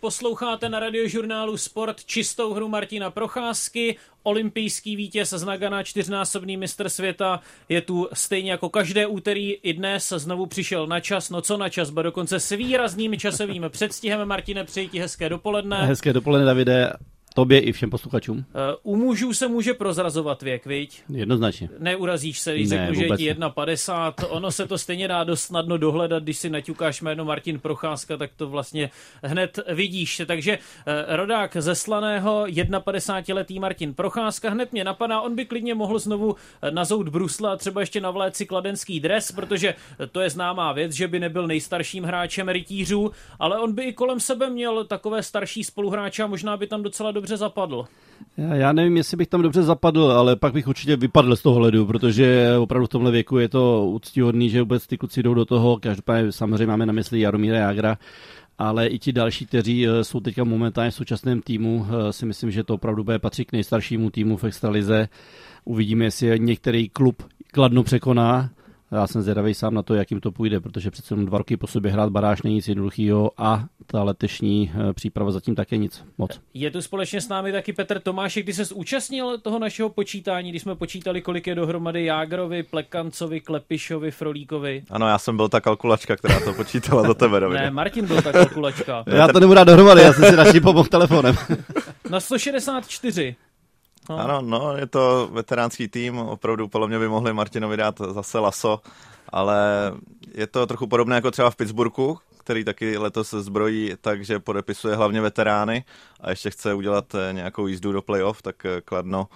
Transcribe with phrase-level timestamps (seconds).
[0.00, 7.40] Posloucháte na radiožurnálu Sport čistou hru Martina Procházky, olympijský vítěz z Nagana, čtyřnásobný mistr světa,
[7.68, 11.68] je tu stejně jako každé úterý i dnes znovu přišel na čas, no co na
[11.68, 14.28] čas, bo dokonce s výrazným časovým předstihem.
[14.28, 15.86] Martine, přeji ti hezké dopoledne.
[15.86, 16.92] Hezké dopoledne, Davide.
[17.34, 18.44] Tobě i všem posluchačům.
[18.54, 21.02] Eh, u mužů se může prozrazovat věk, viď?
[21.08, 21.68] Jednoznačně.
[21.78, 24.26] Neurazíš se, když ne, řeknu, že je ti 1,50.
[24.28, 28.30] Ono se to stejně dá dost snadno dohledat, když si naťukáš jméno Martin Procházka, tak
[28.36, 28.90] to vlastně
[29.22, 30.22] hned vidíš.
[30.26, 35.98] Takže eh, rodák ze Slaného, 51-letý Martin Procházka, hned mě napadá, on by klidně mohl
[35.98, 39.74] znovu eh, nazout Brusla a třeba ještě navléct si kladenský dres, protože
[40.12, 44.20] to je známá věc, že by nebyl nejstarším hráčem rytířů, ale on by i kolem
[44.20, 47.84] sebe měl takové starší spoluhráče a možná by tam docela dobře zapadl.
[48.36, 51.86] Já, nevím, jestli bych tam dobře zapadl, ale pak bych určitě vypadl z toho ledu,
[51.86, 55.78] protože opravdu v tomhle věku je to úctíhodný, že vůbec ty kluci jdou do toho.
[55.78, 57.98] Každopádně samozřejmě máme na mysli Jaromíra Jagra,
[58.58, 62.50] ale i ti další, kteří eh, jsou teďka momentálně v současném týmu, eh, si myslím,
[62.50, 65.08] že to opravdu bude patřit k nejstaršímu týmu v extralize.
[65.64, 68.50] Uvidíme, jestli některý klub Kladno překoná,
[68.92, 71.66] já jsem zvědavý sám na to, jak jim to půjde, protože přece dva roky po
[71.66, 76.40] sobě hrát baráž není nic jednoduchého a ta letešní eh, příprava zatím také nic moc.
[76.54, 80.62] Je tu společně s námi taky Petr Tomáš, kdy se zúčastnil toho našeho počítání, když
[80.62, 84.82] jsme počítali, kolik je dohromady Jágrovi, Plekancovi, Klepišovi, Frolíkovi.
[84.90, 88.32] Ano, já jsem byl ta kalkulačka, která to počítala do tebe, Ne, Martin byl ta
[88.32, 89.04] kalkulačka.
[89.06, 91.36] já to nebudu dohromady, já jsem si radši pomohl telefonem.
[92.10, 93.36] Na 164.
[94.08, 94.18] No.
[94.18, 98.80] Ano, no, je to veteránský tým, opravdu podle mě by mohli Martinovi dát zase laso,
[99.28, 99.92] ale
[100.34, 105.20] je to trochu podobné jako třeba v Pittsburghu, který taky letos zbrojí, takže podepisuje hlavně
[105.20, 105.84] veterány
[106.20, 109.28] a ještě chce udělat eh, nějakou jízdu do playoff, tak eh, Kladno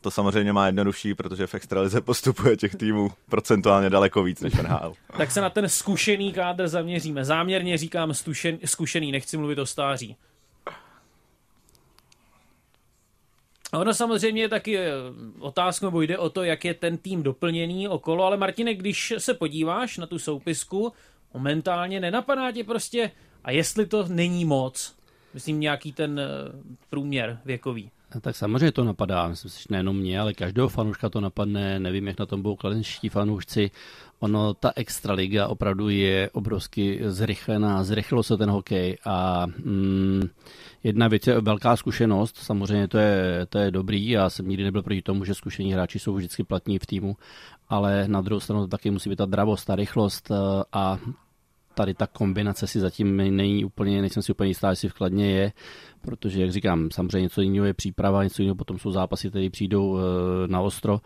[0.00, 4.92] to samozřejmě má jednodušší, protože v extralize postupuje těch týmů procentuálně daleko víc než NHL.
[5.16, 7.24] Tak se na ten zkušený kádr zaměříme.
[7.24, 10.16] Záměrně říkám stušen, zkušený, nechci mluvit o stáří.
[13.72, 14.90] Ono samozřejmě je taky eh,
[15.38, 19.34] otázka, nebo jde o to, jak je ten tým doplněný okolo, ale Martine, když se
[19.34, 20.92] podíváš na tu soupisku,
[21.34, 23.10] momentálně nenapadá tě prostě,
[23.44, 24.96] a jestli to není moc,
[25.34, 26.26] myslím nějaký ten eh,
[26.90, 27.90] průměr věkový.
[28.22, 32.06] Tak samozřejmě to napadá, myslím si, že nejenom mě, ale každého fanouška to napadne, nevím,
[32.06, 33.70] jak na tom budou kladenští fanoušci.
[34.20, 40.22] Ono, ta extraliga opravdu je obrovsky zrychlená, zrychlilo se ten hokej a mm,
[40.84, 44.82] jedna věc je velká zkušenost, samozřejmě to je, to je dobrý, já jsem nikdy nebyl
[44.82, 47.16] proti tomu, že zkušení hráči jsou vždycky platní v týmu,
[47.68, 50.34] ale na druhou stranu to taky musí být ta dravost, ta rychlost eh,
[50.72, 50.98] a
[51.78, 55.52] tady ta kombinace si zatím není úplně, nejsem si úplně jistá, jestli v Kladně je,
[56.00, 59.98] protože, jak říkám, samozřejmě něco jiného je příprava, něco jiného potom jsou zápasy, které přijdou
[59.98, 60.02] eh,
[60.48, 61.00] na ostro,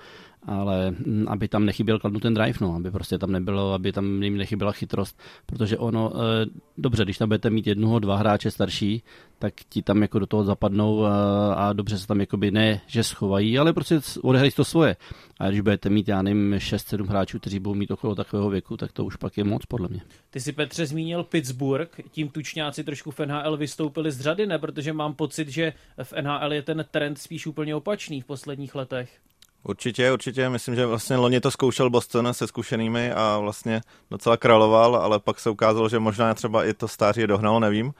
[0.46, 4.22] ale mm, aby tam nechyběl kladnu ten drive, no, aby prostě tam nebylo, aby tam
[4.22, 6.46] jim nechyběla chytrost, protože ono, e,
[6.78, 9.02] dobře, když tam budete mít jednoho, dva hráče starší,
[9.42, 12.80] tak ti tam jako do toho zapadnou a, eh, a dobře se tam jakoby ne,
[12.86, 14.96] že schovají, ale prostě odehrají to svoje.
[15.40, 18.92] A když budete mít, já nevím, 6-7 hráčů, kteří budou mít okolo takového věku, tak
[18.92, 20.00] to už pak je moc, podle mě.
[20.30, 24.58] Ty si Petře zmínil Pittsburgh, tím tučňáci trošku v NHL vystoupili z řady, ne?
[24.58, 25.72] Protože mám pocit, že
[26.02, 29.20] v NHL je ten trend spíš úplně opačný v posledních letech.
[29.64, 30.48] Určitě, určitě.
[30.48, 33.80] Myslím, že vlastně loni to zkoušel Boston se zkušenými a vlastně
[34.10, 37.94] docela královal, ale pak se ukázalo, že možná třeba i to stáří je dohnalo, nevím.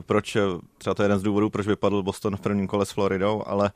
[0.00, 0.36] Proč,
[0.78, 3.70] třeba to je jeden z důvodů, proč vypadl Boston v prvním kole s Floridou, ale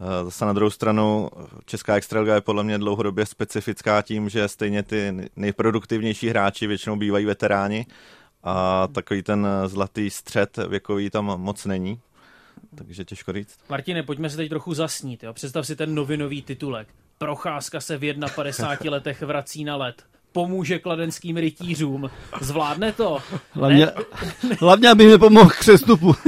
[0.00, 1.30] eh, zase na druhou stranu
[1.64, 7.26] Česká extraliga je podle mě dlouhodobě specifická tím, že stejně ty nejproduktivnější hráči většinou bývají
[7.26, 7.86] veteráni
[8.42, 12.00] a takový ten zlatý střed věkový tam moc není
[12.74, 13.58] takže těžko říct.
[13.68, 15.22] Martine, pojďme se teď trochu zasnít.
[15.22, 15.32] Jo?
[15.32, 16.88] Představ si ten novinový titulek.
[17.18, 18.00] Procházka se v
[18.34, 22.10] 51 letech vrací na let pomůže kladenským rytířům.
[22.40, 23.18] Zvládne to?
[23.50, 23.92] Hlavně, ne,
[24.60, 26.14] hlavně aby mi pomohl k přestupu.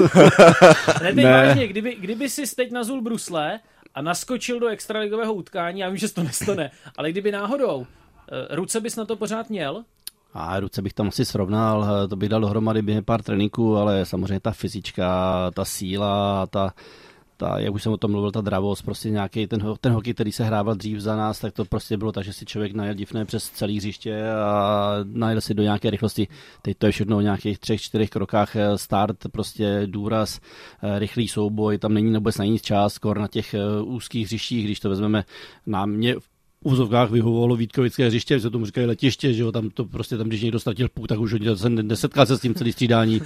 [1.03, 1.47] ne, teď ne.
[1.47, 3.61] vážně, kdyby, kdyby si teď nazul brusle
[3.94, 7.87] a naskočil do extraligového utkání, já vím, že se to nestane, ale kdyby náhodou,
[8.32, 9.84] eh, ruce bys na to pořád měl?
[10.34, 14.06] A ruce bych tam asi srovnal, eh, to bych dal dohromady během pár tréninků, ale
[14.06, 16.75] samozřejmě ta fyzička, ta síla, ta,
[17.36, 20.32] ta, jak už jsem o tom mluvil, ta dravost, prostě nějaký ten, ten hokej, který
[20.32, 23.25] se hrával dřív za nás, tak to prostě bylo tak, že si člověk najel divné
[23.25, 26.28] přes celý hřiště a najel si do nějaké rychlosti.
[26.62, 30.40] Teď to je všechno o nějakých třech, čtyřech krokách eh, start, prostě důraz,
[30.82, 33.54] eh, rychlý souboj, tam není vůbec na nic čas, skoro na těch
[33.84, 35.25] úzkých hřištích, když to vezmeme
[35.66, 36.33] na mě v
[36.66, 40.43] úzovkách vyhovovalo Vítkovické hřiště, se tomu říkají letiště, že jo, tam to prostě tam, když
[40.43, 43.20] někdo ztratil půl, tak už se nesetká se s tím celý střídání,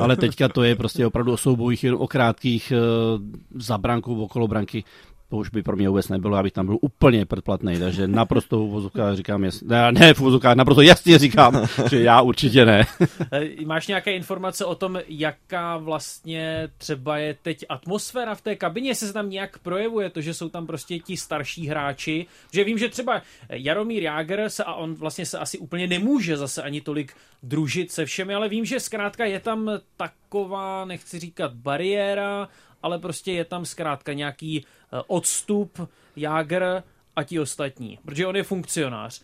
[0.00, 4.84] ale teďka to je prostě opravdu o soubojích, o krátkých uh, za brankou, okolo branky.
[5.30, 8.70] To už by pro mě vůbec nebylo, abych tam byl úplně předplatný, takže naprosto v
[8.70, 12.86] vozovkách říkám, jasně, ne, ne v vozovkách, naprosto jasně říkám, že já určitě ne.
[13.32, 18.94] Eh, máš nějaké informace o tom, jaká vlastně třeba je teď atmosféra v té kabině,
[18.94, 22.88] se tam nějak projevuje to, že jsou tam prostě ti starší hráči, že vím, že
[22.88, 27.12] třeba Jaromír Jágr se a on vlastně se asi úplně nemůže zase ani tolik
[27.42, 32.48] družit se všemi, ale vím, že zkrátka je tam taková, nechci říkat bariéra,
[32.82, 36.82] ale prostě je tam zkrátka nějaký eh, odstup Jágr
[37.16, 39.22] a ti ostatní, protože on je funkcionář.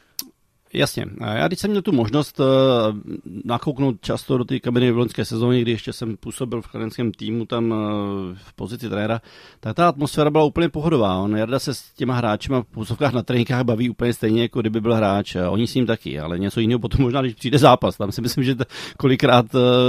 [0.76, 1.06] Jasně.
[1.20, 2.46] Já když jsem měl tu možnost uh,
[3.44, 7.46] nakouknout často do té kabiny v loňské sezóně, kdy ještě jsem působil v kladenském týmu
[7.46, 7.76] tam uh,
[8.34, 9.20] v pozici trenéra,
[9.61, 11.19] tak ta atmosféra byla úplně pohodová.
[11.19, 14.81] On Jarda se s těma hráči v působkách na tréninkách baví úplně stejně, jako kdyby
[14.81, 15.37] byl hráč.
[15.37, 17.96] A oni s ním taky, ale něco jiného potom možná, když přijde zápas.
[17.96, 18.56] Tam si myslím, že
[18.96, 19.46] kolikrát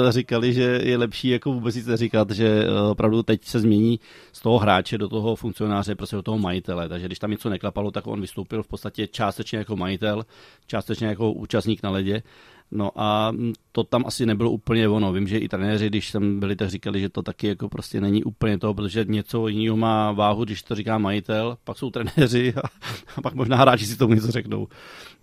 [0.09, 3.99] říkali, že je lepší jako vůbec nic neříkat, že opravdu teď se změní
[4.33, 6.89] z toho hráče do toho funkcionáře, prostě do toho majitele.
[6.89, 10.25] Takže když tam něco neklapalo, tak on vystoupil v podstatě částečně jako majitel,
[10.67, 10.76] částečně
[11.09, 12.23] jako účastník na ledě.
[12.71, 13.33] No a
[13.71, 15.13] to tam asi nebylo úplně ono.
[15.13, 18.23] Vím, že i trenéři, když jsem byli, tak říkali, že to taky jako prostě není
[18.23, 22.67] úplně to, protože něco jiného má váhu, když to říká majitel, pak jsou trenéři a,
[23.15, 24.67] a pak možná hráči si tomu něco řeknou.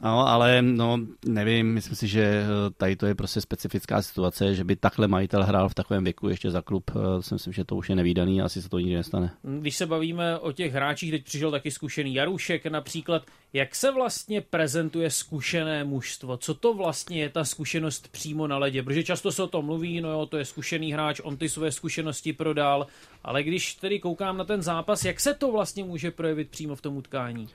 [0.02, 2.46] No, ale no, nevím, myslím si, že eh,
[2.76, 6.50] tady to je prostě specifická situace, že by takhle majitel hrál v takovém věku ještě
[6.50, 8.94] za klub, eh, si myslím, že to už je nevýdaný a asi se to nikdy
[8.94, 9.30] nestane.
[9.42, 14.40] Když se bavíme o těch hráčích, teď přišel taky zkušený Jarušek například, jak se vlastně
[14.40, 16.36] prezentuje zkušené mužstvo?
[16.36, 18.82] Co to vlastně je ta zkušenost přímo na ledě?
[18.82, 21.72] Protože často se o tom mluví, no jo, to je zkušený hráč, on ty své
[21.72, 22.86] zkušenosti prodal,
[23.24, 26.80] ale když tedy koukám na ten zápas, jak se to vlastně může projevit přímo v
[26.80, 27.48] tom utkání?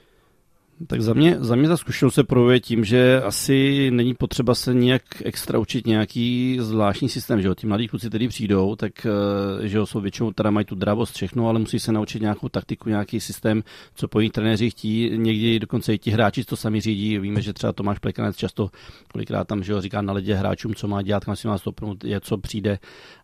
[0.88, 4.74] Tak za mě, za mě ta zkušenost se projevuje tím, že asi není potřeba se
[4.74, 7.56] nějak extra učit nějaký zvláštní systém, že jo.
[7.56, 11.16] Ti mladí kluci, kteří přijdou, tak eh, že jo, jsou většinou, teda mají tu dravost
[11.16, 13.64] všechno, ale musí se naučit nějakou taktiku, nějaký systém,
[13.96, 15.12] co po nich trenéři chtí.
[15.16, 17.20] Někdy dokonce i ti hráči to sami řídí.
[17.20, 18.70] Víme, že třeba Tomáš Plekanec často
[19.12, 22.04] kolikrát tam, že jo, říká na ledě hráčům, co má dělat, kam si má stopnout,
[22.04, 22.80] je, co přijde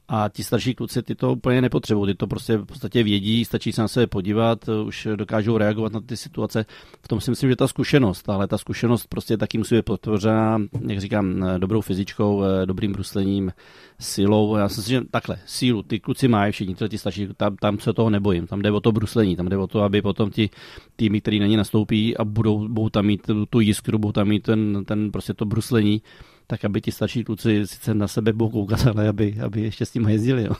[0.08, 3.72] a ti starší kluci ty to úplně nepotřebují, ty to prostě v podstatě vědí, stačí
[3.72, 6.66] se na sebe podívat, už dokážou reagovat na ty situace.
[7.02, 10.62] V tom si myslím, že ta zkušenost, ale ta zkušenost prostě taky musí být potvořena,
[10.88, 13.52] jak říkám, dobrou fyzičkou, dobrým bruslením,
[14.00, 14.56] silou.
[14.56, 17.94] Já si myslím, že takhle, sílu, ty kluci mají všichni, ty starší, tam, tam se
[17.94, 20.50] toho nebojím, tam jde o to bruslení, tam jde o to, aby potom ti
[20.96, 24.44] týmy, který na ně nastoupí a budou, budou tam mít tu jiskru, budou tam mít
[24.44, 26.02] ten, ten prostě to bruslení,
[26.48, 29.92] tak aby ti starší kluci sice na sebe budou koukat, ale aby, aby ještě s
[29.92, 30.44] tím jezdili.
[30.44, 30.56] Jo.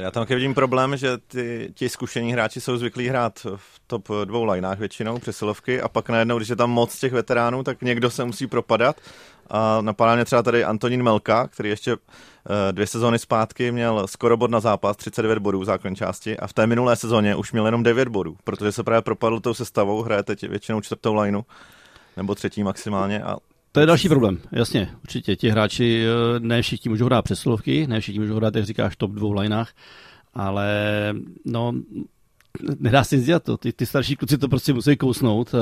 [0.00, 4.44] Já tam vidím problém, že ty, ti zkušení hráči jsou zvyklí hrát v top dvou
[4.44, 8.24] lineách většinou, přesilovky, a pak najednou, když je tam moc těch veteránů, tak někdo se
[8.24, 8.96] musí propadat.
[9.50, 14.36] A napadá mě třeba tady Antonín Melka, který ještě eh, dvě sezóny zpátky měl skoro
[14.36, 17.66] bod na zápas, 39 bodů v základní části a v té minulé sezóně už měl
[17.66, 21.42] jenom 9 bodů, protože se právě propadl tou sestavou, hraje teď většinou čtvrtou lineu
[22.16, 23.36] nebo třetí maximálně a
[23.72, 25.36] to je další problém, jasně, určitě.
[25.36, 29.10] Ti hráči, eh, ne všichni můžou hrát přesilovky, ne všichni můžou hrát, jak říkáš, top
[29.10, 29.72] dvou lineách,
[30.34, 30.74] ale
[31.44, 31.72] no,
[32.78, 33.56] nedá se nic dělat to.
[33.56, 35.54] Ty, ty starší kluci to prostě musí kousnout.
[35.54, 35.60] Uh,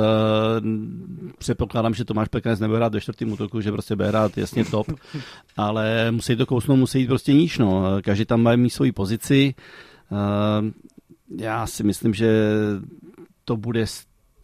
[1.39, 4.87] předpokládám, že Tomáš Pekanec nebude hrát do čtvrtým útoku, že prostě bude hrát jasně top,
[5.57, 7.59] ale musí to kousnout, musí jít prostě níž.
[7.59, 7.85] No.
[8.03, 9.55] Každý tam má mít svoji pozici.
[10.11, 10.71] Uh,
[11.41, 12.43] já si myslím, že
[13.45, 13.87] to bude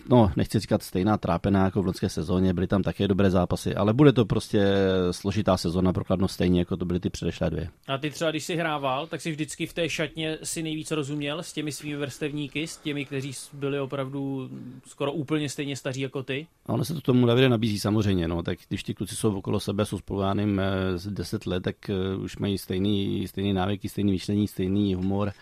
[0.08, 3.92] no, nechci říkat stejná trápená jako v loňské sezóně, byly tam také dobré zápasy, ale
[3.92, 4.66] bude to prostě
[5.10, 7.68] složitá sezóna pro Kladno stejně, jako to byly ty předešlé dvě.
[7.88, 11.42] A ty třeba, když jsi hrával, tak si vždycky v té šatně si nejvíc rozuměl
[11.42, 14.50] s těmi svými vrstevníky, s těmi, kteří byli opravdu
[14.86, 16.46] skoro úplně stejně staří jako ty?
[16.66, 19.60] A ono se to tomu Davide nabízí samozřejmě, no, tak když ti kluci jsou okolo
[19.60, 20.60] sebe, jsou spolujáním
[20.96, 25.32] z 10 let, tak eh, už mají stejný, stejný návyky, stejný myšlení, stejný humor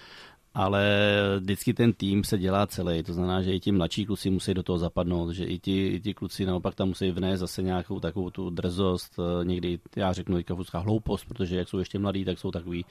[0.55, 0.85] ale
[1.41, 4.63] vždycky ten tým se dělá celý, to znamená, že i ti mladší kluci musí do
[4.63, 8.31] toho zapadnout, že i ti, i ti kluci naopak tam musí vnést zase nějakou takovou
[8.31, 12.39] tu drzost, eh, někdy já řeknu i kafuská hloupost, protože jak jsou ještě mladí, tak
[12.39, 12.85] jsou takový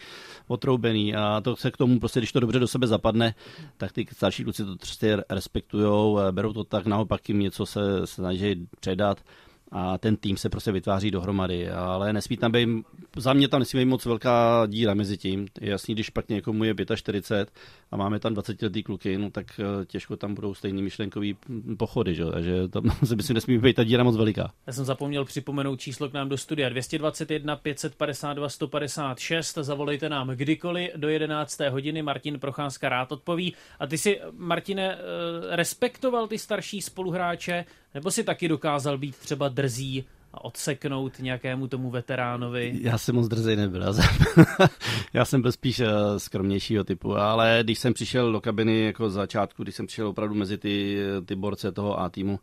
[0.47, 1.15] otroubený.
[1.15, 3.35] A to se k tomu prostě, když to dobře do sebe zapadne,
[3.77, 8.07] tak ty starší kluci to prostě respektují, eh, berou to tak, naopak jim něco se
[8.07, 9.23] snaží předat
[9.71, 12.69] a ten tým se prostě vytváří dohromady, ale nesmí tam být,
[13.15, 15.47] za mě tam nesmí být moc velká díra mezi tím.
[15.61, 17.59] Je jasný, když pak někomu je 45
[17.91, 21.37] a máme tam 20 letý kluky, no tak eh, těžko tam budou stejný myšlenkový
[21.77, 22.25] pochody, že?
[22.25, 24.51] takže tam se myslím nesmí být ta díra moc veliká.
[24.67, 30.91] Já jsem zapomněl připomenout číslo k nám do studia 221 552 156, zavolejte nám kdykoliv
[30.95, 31.59] do 11.
[31.69, 33.53] hodiny, Martin Procházka rád odpoví.
[33.79, 39.49] A ty si, Martine, eh, respektoval ty starší spoluhráče, nebo si taky dokázal být třeba
[39.49, 42.79] drzí odseknout nějakému tomu veteránovi?
[42.81, 43.83] Já jsem moc drzej nebyl.
[45.13, 49.63] Já jsem byl spíš eh, skromnějšího typu, ale když jsem přišel do kabiny jako začátku,
[49.63, 52.39] když jsem přišel opravdu mezi ty, ty borce toho A týmu,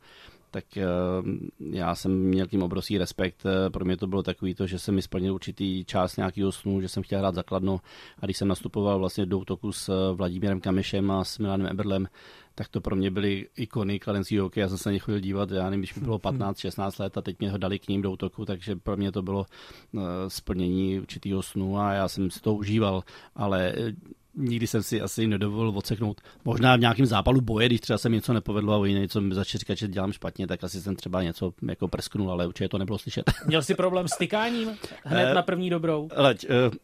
[0.50, 0.84] tak eh,
[1.60, 3.46] já jsem měl tím obrovský respekt.
[3.46, 6.80] Eh, pro mě to bylo takový to, že jsem mi splnil určitý část nějakého snu,
[6.80, 7.80] že jsem chtěl hrát zakladno
[8.18, 12.08] a když jsem nastupoval vlastně do útoku s Vladimírem Kamešem a s Milanem Eberlem,
[12.54, 14.62] tak to pro mě byly ikony kladenského hokeje.
[14.62, 17.22] Já jsem se na ně chodil dívat, já nevím, když mi bylo 15-16 let a
[17.22, 19.46] teď mě ho dali k ním do útoku, takže pro mě to bylo
[20.28, 23.02] splnění určitého snu a já jsem si to užíval,
[23.34, 23.92] ale eh,
[24.38, 26.20] nikdy jsem si asi nedovolil odseknout.
[26.44, 29.34] Možná v nějakém zápalu boje, když třeba se mi něco nepovedlo a oni něco mi
[29.34, 32.78] začali říkat, že dělám špatně, tak asi jsem třeba něco jako presknul, ale určitě to
[32.78, 33.30] nebylo slyšet.
[33.46, 34.68] Měl jsi problém s tykáním
[35.04, 36.08] hned uh, na první dobrou?
[36.16, 36.74] Leď, uh,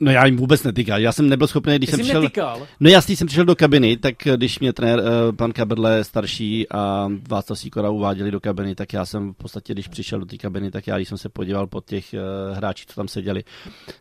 [0.00, 1.00] No já jim vůbec netýkal.
[1.00, 2.22] Já jsem nebyl schopný, když Ty jsem přišel...
[2.22, 2.66] Netýkal?
[2.80, 7.08] No jasný, jsem přišel do kabiny, tak když mě trenér, uh, pan Kaberle starší a
[7.28, 10.70] Václav Sýkora uváděli do kabiny, tak já jsem v podstatě, když přišel do té kabiny,
[10.70, 13.44] tak já, když jsem se podíval po těch uh, hráčích, co tam seděli,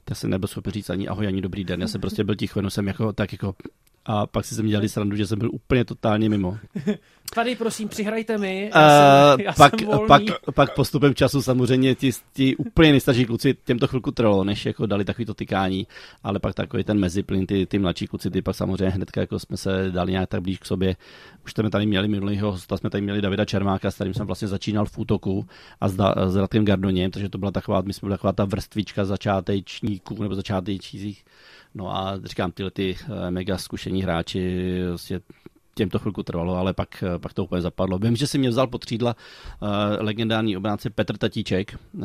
[0.06, 1.82] tak jsem nebyl schopný říct ani ahoj, ani dobrý den.
[1.82, 3.56] Já jsem prostě byl ticho, jenom jsem jako, tak jako
[4.06, 6.58] a pak si se mi dělali srandu, že jsem byl úplně totálně mimo.
[7.36, 10.08] Tady prosím, přihrajte mi, já jsem, já pak, jsem volný.
[10.08, 10.22] pak,
[10.56, 14.86] pak postupem času samozřejmě ti, ti úplně nejstarší kluci, těm to chvilku trvalo, než jako
[14.86, 15.88] dali takový to tykání,
[16.24, 19.58] ale pak takový ten meziplyn, ty, ty mladší kluci, ty pak samozřejmě hnedka jako jsme
[19.58, 20.96] se dali nějak tak blíž k sobě.
[21.46, 24.48] Už jsme tady měli minulýho hosta, jsme tady měli Davida Čermáka, s kterým jsem vlastně
[24.48, 25.46] začínal v útoku
[25.82, 29.06] a s, s Radkem Gardoněm, takže to byla taková, my jsme byla taková ta vrstvička
[29.06, 31.24] začátečníků nebo začátečnících
[31.76, 35.20] No a říkám, tyhle ty eh, mega zkušení hráči vlastně
[35.80, 38.00] těm to chvilku trvalo, ale pak, pak to úplně zapadlo.
[38.00, 39.16] Vím, že si mě vzal pod třídla
[39.62, 39.70] uh,
[40.00, 41.80] legendární obránce Petr Tatíček.
[41.94, 42.04] Uh,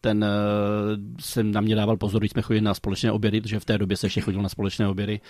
[0.00, 0.30] ten uh,
[1.20, 3.96] jsem na mě dával pozor, když jsme chodili na společné obědy, protože v té době
[3.96, 5.20] se ještě chodil na společné obědy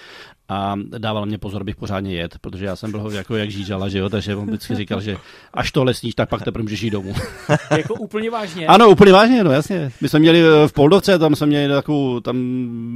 [0.48, 3.98] a dával mě pozor, abych pořádně jet, protože já jsem byl jako jak žížala, že
[3.98, 5.16] jo, takže on vždycky říkal, že
[5.54, 7.14] až to lesníš, tak pak teprve můžeš jít domů.
[7.70, 8.66] jako úplně vážně?
[8.66, 9.92] Ano, úplně vážně, no jasně.
[10.00, 12.36] My jsme měli v Poldovce, tam jsme měli takovou, tam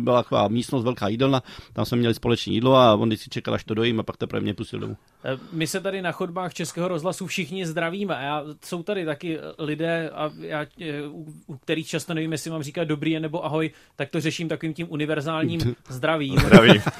[0.05, 3.65] byla taková místnost, velká jídelna, tam jsme měli společné jídlo a on vždycky čekal, až
[3.65, 4.97] to dojím a pak teprve mě pustil domů.
[5.25, 10.11] Eh, my se tady na chodbách Českého rozhlasu všichni zdravíme já, jsou tady taky lidé,
[10.11, 11.03] a já, eh,
[11.47, 14.87] u kterých často nevím, jestli mám říkat dobrý nebo ahoj, tak to řeším takovým tím
[14.91, 16.39] univerzálním zdravím.
[16.39, 16.83] Zdravím.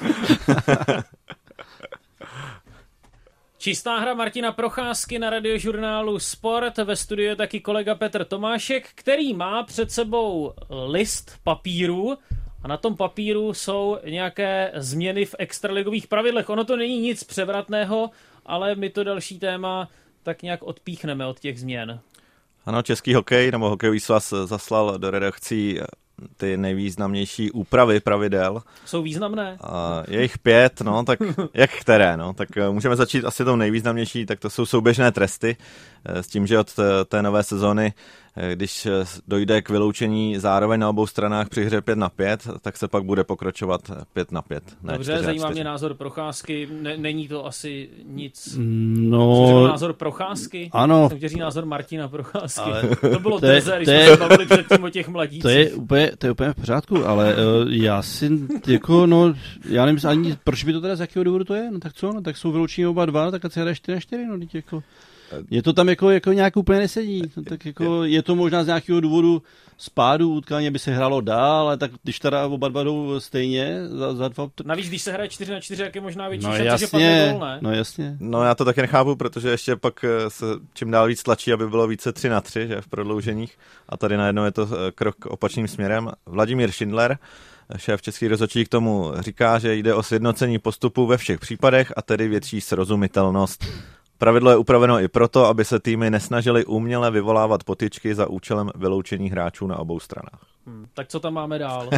[3.57, 6.77] Čistá hra Martina Procházky na radiožurnálu Sport.
[6.77, 10.53] Ve studiu je taky kolega Petr Tomášek, který má před sebou
[10.87, 12.17] list papíru
[12.67, 16.49] a na tom papíru jsou nějaké změny v extraligových pravidlech.
[16.49, 18.09] Ono to není nic převratného,
[18.45, 19.89] ale my to další téma
[20.23, 21.99] tak nějak odpíchneme od těch změn.
[22.65, 25.79] Ano, český hokej nebo hokejový svaz zaslal do redakcí
[26.37, 28.61] ty nejvýznamnější úpravy pravidel.
[28.85, 29.57] Jsou významné?
[29.61, 31.19] A je jich pět, no, tak
[31.53, 35.57] jak které, no, tak eh, můžeme začít asi tou nejvýznamnější, tak to jsou souběžné tresty,
[36.05, 36.73] eh, s tím, že od
[37.07, 37.93] té nové sezóny
[38.26, 38.91] Eh, když eh,
[39.27, 43.03] dojde k vyloučení zároveň na obou stranách při hře 5 na 5, tak se pak
[43.03, 44.63] bude pokračovat 5 na 5.
[44.83, 46.67] Ne Dobře, zajímá mě názor Procházky.
[46.81, 48.57] Ne, není to asi nic.
[48.59, 50.69] No, názor Procházky?
[50.73, 51.09] Ano.
[51.09, 52.61] Jsem chtěl názor Martina Procházky.
[52.61, 55.41] Ale to bylo to je, teze, když jsme se bavili předtím o těch mladících.
[55.41, 58.29] To je, úplně, to je úplně v pořádku, ale uh, já si
[58.67, 59.33] jako, no,
[59.69, 61.71] já nevím ani, proč by to teda z jakého důvodu to je?
[61.71, 64.25] No tak co, no tak jsou vyloučení oba dva, tak se hraje 4 na 4,
[64.25, 64.83] no, jako.
[65.49, 67.21] Je to tam jako, jako nějak úplně nesedí.
[67.49, 69.41] Tak jako je to možná z nějakého důvodu
[69.77, 74.15] spádu utkání, aby se hrálo dál, ale tak když teda oba dva jdou stejně za,
[74.15, 74.49] za dva...
[74.63, 76.91] Navíc, když se hraje 4 na 4, jak je možná větší no, šance, jasně, že
[76.91, 77.59] padne gol, ne?
[77.61, 78.17] No jasně.
[78.19, 81.67] No já to taky nechápu, protože ještě pak eh, se čím dál víc tlačí, aby
[81.67, 83.57] bylo více 3 na 3, že v prodlouženích.
[83.89, 86.11] A tady najednou je to eh, krok opačným směrem.
[86.25, 87.17] Vladimír Schindler,
[87.77, 92.01] šéf Český rozhodčí k tomu říká, že jde o sjednocení postupu ve všech případech a
[92.01, 93.65] tedy větší srozumitelnost
[94.17, 99.29] Pravidlo je upraveno i proto, aby se týmy nesnažily uměle vyvolávat potyčky za účelem vyloučení
[99.29, 100.45] hráčů na obou stranách.
[100.67, 101.89] Hmm, tak co tam máme dál?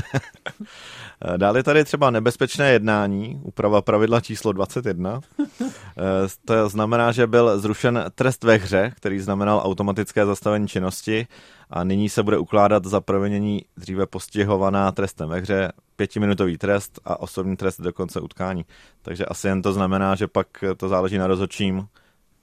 [1.38, 5.21] dál je tady třeba nebezpečné jednání, úprava pravidla číslo 21.
[5.51, 6.03] Eh,
[6.45, 11.27] to znamená, že byl zrušen trest ve hře, který znamenal automatické zastavení činnosti
[11.69, 17.19] a nyní se bude ukládat za provinění dříve postihovaná trestem ve hře pětiminutový trest a
[17.19, 18.65] osobní trest do konce utkání.
[19.01, 20.47] Takže asi jen to znamená, že pak
[20.77, 21.88] to záleží na rozhodčím,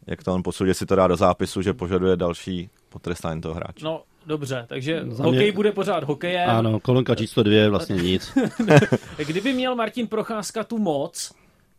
[0.06, 3.84] jak to on posoudí, si to dá do zápisu, že požaduje další potrestání toho hráče.
[3.84, 5.52] No, dobře, takže Za hokej mě...
[5.52, 6.50] bude pořád hokejem.
[6.50, 8.38] Ano, kolonka číslo dvě vlastně nic.
[9.26, 11.32] Kdyby měl Martin Procházka tu moc,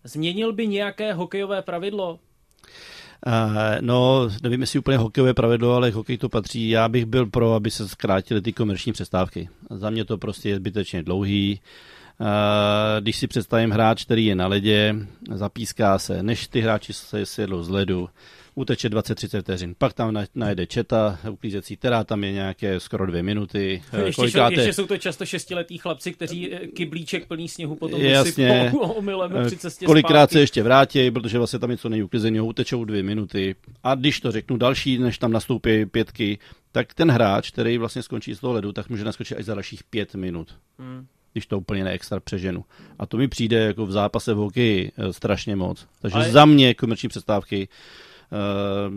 [0.04, 2.20] změnil by nějaké hokejové pravidlo?
[3.28, 3.32] Uh,
[3.82, 6.70] no, nevím, jestli úplně hokejové pravidlo, ale hokej to patří.
[6.70, 9.50] Já bych byl pro, aby se zkrátily ty komerční přestávky.
[9.70, 11.60] Za mě to prostě je zbytečně dlouhý.
[13.00, 14.96] Když si představím hráč, který je na ledě,
[15.32, 18.10] zapíská se, než ty hráči se sjedlou z ledu,
[18.56, 19.76] uteče 20-30 vteřin.
[19.78, 23.84] Pak tam najde četa uklízecí, která tam je nějaké skoro dvě minuty.
[24.06, 24.54] Ještě, Kolikáte...
[24.54, 28.72] ještě jsou to často šestiletí chlapci, kteří eh, kyblíček plný sněhu potom Jasně.
[28.80, 30.34] omylem při eh, cestě Kolikrát zpátky.
[30.34, 33.56] se ještě vrátí, protože vlastně tam něco nejuklizeného, utečou dvě minuty.
[33.84, 36.40] A když to řeknu další, než tam nastoupí pětky,
[36.72, 39.84] tak ten hráč, který vlastně skončí z toho ledu, tak může naskočit až za dalších
[39.84, 40.56] pět minut.
[40.80, 42.66] Hmm když to úplně neextra přeženu.
[43.00, 45.88] A to mi přijde jako v zápase v hokeji eh, strašně moc.
[46.02, 46.32] Takže Ale...
[46.32, 47.68] za mě komerční přestávky
[48.32, 48.94] uh,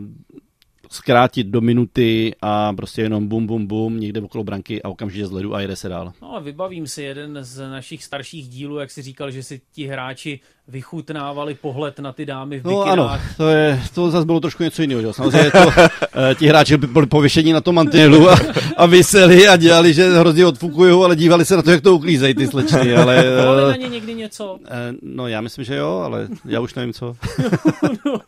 [0.90, 5.30] zkrátit do minuty a prostě jenom bum, bum, bum, někde okolo branky a okamžitě z
[5.30, 6.12] ledu a jede se dál.
[6.22, 9.86] No a vybavím si jeden z našich starších dílů, jak si říkal, že si ti
[9.86, 14.62] hráči vychutnávali pohled na ty dámy v No ano, to, je, to zase bylo trošku
[14.62, 15.02] něco jiného.
[15.02, 15.12] Že?
[15.12, 18.36] Samozřejmě to, eh, ti hráči byli pověšení na tom mantinelu a,
[18.76, 22.34] a vyseli a dělali, že hrozně odfukují, ale dívali se na to, jak to uklízejí
[22.34, 22.94] ty slečny.
[23.00, 23.24] Ale,
[23.64, 24.52] uh, na ně někdy něco?
[24.52, 24.58] Uh,
[25.02, 27.16] no já myslím, že jo, ale já už nevím co.
[28.06, 28.20] no,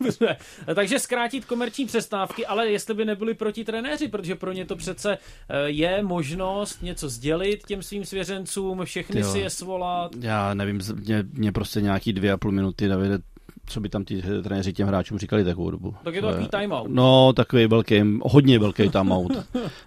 [0.75, 5.17] Takže zkrátit komerční přestávky, ale jestli by nebyli proti trenéři, protože pro ně to přece
[5.65, 9.31] je možnost něco sdělit těm svým svěřencům, všechny jo.
[9.31, 10.11] si je svolat.
[10.21, 13.17] Já nevím, mě, mě prostě nějaký dvě a půl minuty, Davide,
[13.65, 15.95] co by tam ty trenéři těm hráčům říkali takovou dobu.
[16.03, 16.87] Tak je to takový timeout.
[16.89, 19.31] No, takový velký, hodně velký timeout.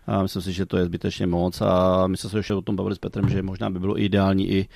[0.06, 2.76] a myslím si, že to je zbytečně moc a my jsme se ještě o tom
[2.76, 4.68] bavili s Petrem, že možná by bylo ideální i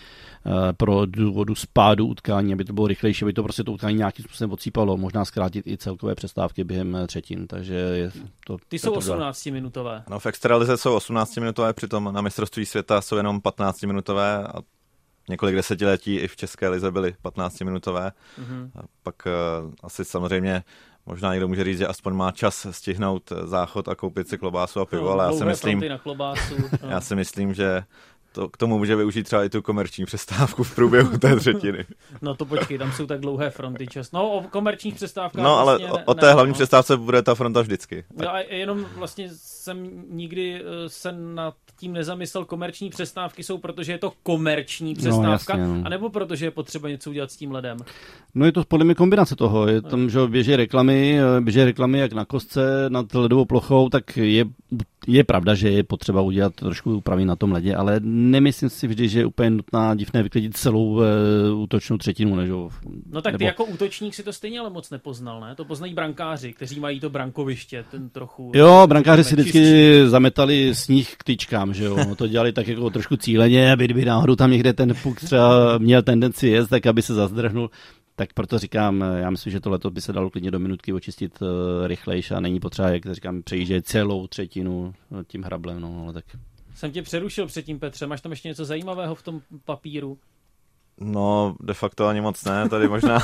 [0.47, 4.25] uh, pro důvodu spádu utkání, aby to bylo rychlejší, aby to prostě to utkání nějakým
[4.25, 8.11] způsobem odsýpalo, možná zkrátit i celkové přestávky během třetin, takže je
[8.47, 8.57] to...
[8.69, 10.03] Ty jsou 18 minutové.
[10.11, 14.53] No v extralize jsou 18 minutové, přitom na mistrovství světa jsou jenom 15 minutové a
[15.31, 18.13] několik desetiletí i v České lize byly 15-minutové.
[18.41, 18.71] Mm-hmm.
[18.81, 20.63] A pak uh, asi samozřejmě
[21.07, 24.87] možná někdo může říct, že aspoň má čas stihnout záchod a koupit si klobásu a
[24.87, 26.91] pivo, no, ale já si myslím, na klobásu, no.
[26.91, 27.83] já si myslím, že
[28.33, 31.87] to, k tomu může využít třeba i tu komerční přestávku v průběhu té třetiny.
[32.23, 34.13] No to počkej, tam jsou tak dlouhé fronty čas.
[34.13, 36.55] No o komerčních přestávkách No ale vlastně o, o té ne, hlavní no.
[36.55, 38.05] přestávce bude ta fronta vždycky.
[38.17, 39.29] No a jenom vlastně
[39.61, 44.99] jsem nikdy eh, se nad tím nezamyslel, komerční přestávky jsou, protože je to komerční no,
[44.99, 45.87] přestávka, no, jasně, no.
[45.87, 47.77] anebo protože je potřeba něco udělat s tím ledem?
[48.35, 49.69] No je to podle mě kombinace toho.
[49.69, 54.17] Je tam, že běží reklamy, eh, běží reklamy jak na kostce nad ledovou plochou, tak
[54.17, 54.45] je,
[55.07, 59.09] je pravda, že je potřeba udělat trošku úpravy na tom ledě, ale nemyslím si vždy,
[59.09, 61.03] že je úplně nutná divné vyklidit celou uh,
[61.63, 62.37] útočnou třetinu.
[62.37, 62.51] Než,
[63.11, 63.45] no tak ty nebo...
[63.45, 65.55] jako útočník si to stejně ale moc nepoznal, ne?
[65.55, 68.53] To poznají brankáři, kteří mají to brankoviště, ten trochu...
[68.55, 69.50] Jo, brankáři si vždycky
[70.07, 71.97] zametali sníh k tyčkám, že jo?
[71.97, 75.79] No, to dělali tak jako trošku cíleně, aby kdyby náhodou tam někde ten puk třeba
[75.79, 77.71] měl tendenci jet, tak aby se zazdrhnul.
[78.17, 81.49] Tak proto říkám, já myslím, že tohle by se dalo klidně do minutky očistit uh,
[81.87, 84.95] rychlejš a není potřeba, jak říkám, přejíždět celou třetinu
[85.27, 85.81] tím hrablem.
[85.81, 86.25] No, ale tak
[86.75, 88.07] jsem tě přerušil předtím, Petře.
[88.07, 90.19] Máš tam ještě něco zajímavého v tom papíru?
[91.01, 92.69] No, de facto ani moc ne.
[92.69, 93.19] Tady možná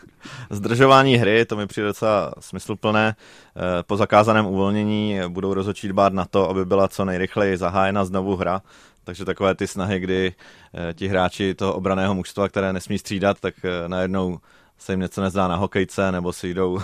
[0.50, 3.16] zdržování hry, to mi přijde docela smysluplné.
[3.16, 8.36] Eh, po zakázaném uvolnění budou rozhodčí dbát na to, aby byla co nejrychleji zahájena znovu
[8.36, 8.62] hra.
[9.04, 10.34] Takže takové ty snahy, kdy
[10.74, 14.38] eh, ti hráči toho obraného mužstva, které nesmí střídat, tak eh, najednou
[14.82, 16.78] se jim něco nezdá na hokejce, nebo si jdou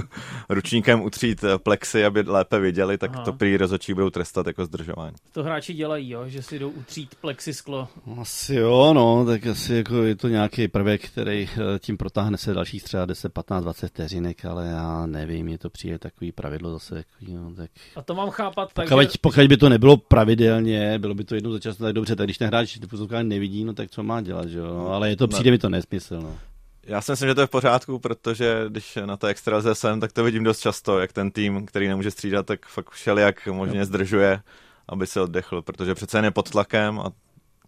[0.48, 3.24] ručníkem utřít plexy, aby lépe viděli, tak Aha.
[3.24, 5.16] to prý rozočí budou trestat jako zdržování.
[5.32, 6.28] To hráči dělají, jo?
[6.28, 7.88] že si jdou utřít plexisklo.
[8.20, 12.54] Asi jo, no, tak asi jako je to nějaký prvek, který eh, tím protáhne se
[12.54, 16.94] dalších třeba 10, 15, 20 vteřinek, ale já nevím, je to přijde takový pravidlo zase.
[16.94, 17.70] Takový, no, tak...
[17.96, 19.18] A to mám chápat tak, pokud, že...
[19.20, 22.38] pokud by to nebylo pravidelně, bylo by to jednou za čas tak dobře, tak když
[22.38, 22.78] ten hráč
[23.22, 24.66] nevidí, no tak co má dělat, že jo?
[24.66, 25.54] No, ale je to, přijde no.
[25.54, 26.20] mi to nesmysl.
[26.20, 26.36] No.
[26.84, 30.12] Já si myslím, že to je v pořádku, protože když na to extraze jsem, tak
[30.12, 34.42] to vidím dost často, jak ten tým, který nemůže střídat, tak fakt všelijak možně zdržuje,
[34.88, 37.12] aby se oddechl, protože přece jen je pod tlakem a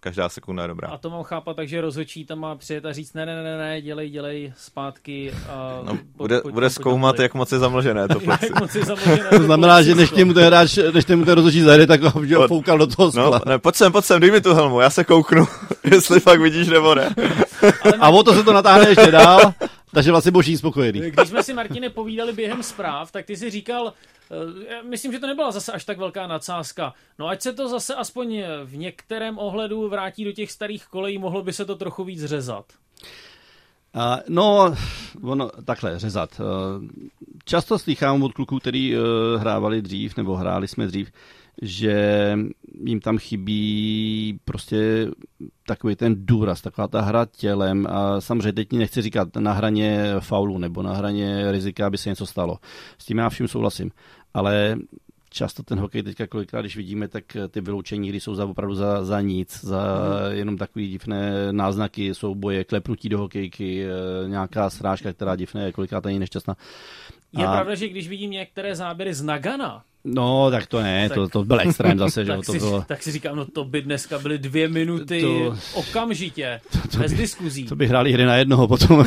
[0.02, 0.88] každá sekunda je dobrá.
[0.88, 3.82] A to mám chápat, takže rozhodčí tam má přijet a říct ne, ne, ne, ne,
[3.82, 5.32] dělej, dělej zpátky.
[5.48, 8.46] A no, bude, pojď, bude zkoumat, jak moc je zamlžené to plexi.
[8.52, 11.60] jak moc je zamlžené to znamená, že než mu ten hráč, než mu ten rozhodčí
[11.60, 13.40] zajde, tak ho že foukal do toho no, skla.
[13.46, 15.46] No, ne, pojď sem, pojď sem, dej mi tu helmu, já se kouknu,
[15.84, 17.14] jestli fakt vidíš nebo ne.
[18.00, 19.54] a o to se to natáhne ještě dál.
[19.94, 21.00] Takže vlastně boží spokojený.
[21.00, 23.92] Když jsme si, Martine, povídali během zpráv, tak ty si říkal,
[24.88, 26.94] myslím, že to nebyla zase až tak velká nadsázka.
[27.18, 31.42] No ať se to zase aspoň v některém ohledu vrátí do těch starých kolejí, mohlo
[31.42, 32.64] by se to trochu víc řezat.
[33.96, 34.74] Uh, no,
[35.22, 36.40] ono, takhle, řezat.
[36.40, 36.86] Uh,
[37.44, 39.02] často slychám od kluků, který uh,
[39.40, 41.12] hrávali dřív, nebo hráli jsme dřív,
[41.62, 42.38] že
[42.84, 45.08] jim tam chybí prostě
[45.66, 50.58] takový ten důraz, taková ta hra tělem a samozřejmě teď nechci říkat na hraně faulu
[50.58, 52.58] nebo na hraně rizika, aby se něco stalo.
[52.98, 53.90] S tím já vším souhlasím.
[54.34, 54.76] Ale
[55.30, 59.04] často ten hokej teďka kolikrát, když vidíme, tak ty vyloučení kdy jsou za opravdu za,
[59.04, 60.36] za nic, za mm.
[60.36, 63.86] jenom takový divné náznaky, souboje, klepnutí do hokejky,
[64.26, 66.56] nějaká srážka, která divné, kolikrát ani nešťastná.
[67.38, 67.52] Je a...
[67.52, 71.44] pravda, že když vidím některé záběry z Nagana, No, tak to ne, tak, to, to
[71.44, 72.84] byl extrém zase, že tak to si, bylo...
[72.88, 77.12] Tak si říkám, no to by dneska byly dvě minuty to, okamžitě, to, to bez
[77.12, 77.64] by, diskuzí.
[77.64, 79.04] To by hráli hry na jednoho potom.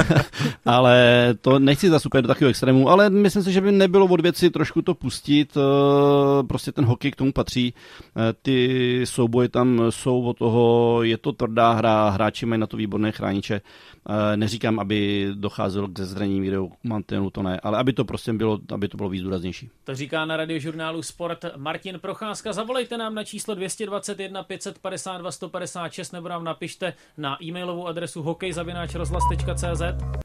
[0.64, 4.20] ale to nechci zase úplně do takového extrému, ale myslím si, že by nebylo od
[4.20, 9.82] věci trošku to pustit, eh, prostě ten hokej k tomu patří, eh, ty souboje tam
[9.90, 13.60] jsou od toho, je to tvrdá hra, hráči mají na to výborné chrániče,
[14.36, 18.88] neříkám, aby docházelo k zezranění videu mantenu, to ne, ale aby to prostě bylo, aby
[18.88, 19.70] to bylo víc důraznější.
[19.84, 22.52] To říká na radiožurnálu Sport Martin Procházka.
[22.52, 30.21] Zavolejte nám na číslo 221 552 156 nebo nám napište na e-mailovou adresu hokejzavináčrozhlas.cz.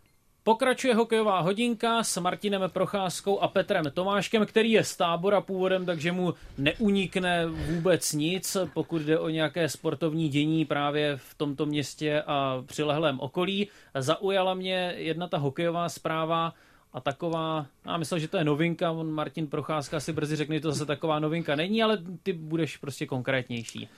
[0.47, 6.11] Pokračuje hokejová hodinka s Martinem Procházkou a Petrem Tomáškem, který je z tábora původem, takže
[6.11, 12.63] mu neunikne vůbec nic, pokud jde o nějaké sportovní dění právě v tomto městě a
[12.65, 13.67] přilehlém okolí.
[13.95, 16.53] Zaujala mě jedna ta hokejová zpráva,
[16.93, 20.61] a taková, já myslel, že to je novinka, on Martin Procházka si brzy řekne, že
[20.61, 23.89] to zase taková novinka není, ale ty budeš prostě konkrétnější.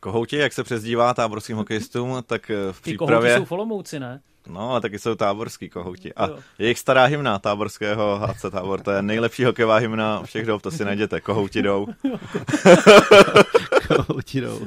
[0.00, 3.34] Kohouti, jak se přezdívá táborským hokejistům, tak v Ty přípravě...
[3.34, 4.20] Ty jsou folomouci, ne?
[4.46, 6.14] No, ale taky jsou táborský kohouti.
[6.14, 6.38] A jo.
[6.58, 10.84] jejich stará hymna táborského HC Tábor, to je nejlepší hokejová hymna všech dob, to si
[10.84, 11.86] najděte, kohouti jdou.
[13.96, 14.60] kohouti jdou.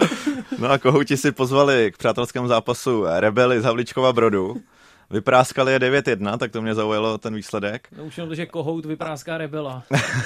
[0.57, 4.61] No a kohouti si pozvali k přátelskému zápasu Rebely z Havličkova Brodu.
[5.09, 7.87] Vypráskali je 9-1, tak to mě zaujalo ten výsledek.
[7.97, 9.83] No už jenom to, že kohout vypráská rebela.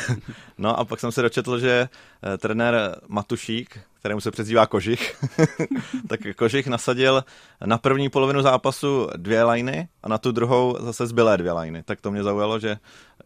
[0.57, 1.89] no a pak jsem se dočetl, že
[2.23, 5.23] eh, trenér Matušík, kterému se přezdívá Kožich,
[6.07, 7.23] tak Kožich nasadil
[7.65, 11.83] na první polovinu zápasu dvě lajny a na tu druhou zase zbylé dvě lajny.
[11.83, 12.77] Tak to mě zaujalo, že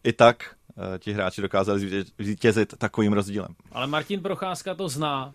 [0.04, 0.36] i tak
[0.94, 3.54] eh, ti hráči dokázali zvítězit takovým rozdílem.
[3.72, 5.32] Ale Martin Procházka to zná,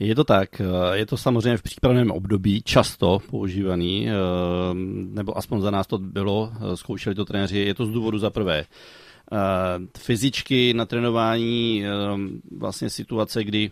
[0.00, 0.62] je to tak.
[0.92, 4.12] Je to samozřejmě v přípravném období často používaný, eh,
[5.12, 7.58] nebo aspoň za nás to bylo, eh, zkoušeli to trenéři.
[7.58, 8.64] Je to z důvodu za prvé
[9.32, 9.36] eh,
[9.98, 11.84] fyzičky na trénování,
[12.56, 13.70] vlastně situace, kdy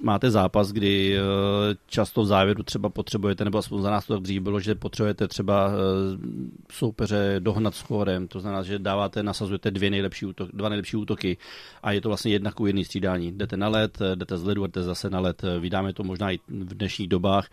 [0.00, 1.20] máte zápas, kdy eh,
[1.86, 5.28] často v závěru třeba potřebujete, nebo aspoň za nás to tak dřív bylo, že potřebujete
[5.28, 5.72] třeba eh,
[6.72, 11.36] soupeře dohnat skórem, to znamená, že dáváte, nasazujete dvě nejlepší útok, dva nejlepší útoky
[11.82, 13.32] a je to vlastně jedna ku jedný střídání.
[13.32, 15.42] Jdete na led, jdete z ledu a jdete zase na led.
[15.60, 17.48] Vydáme to možná i v dnešních dobách,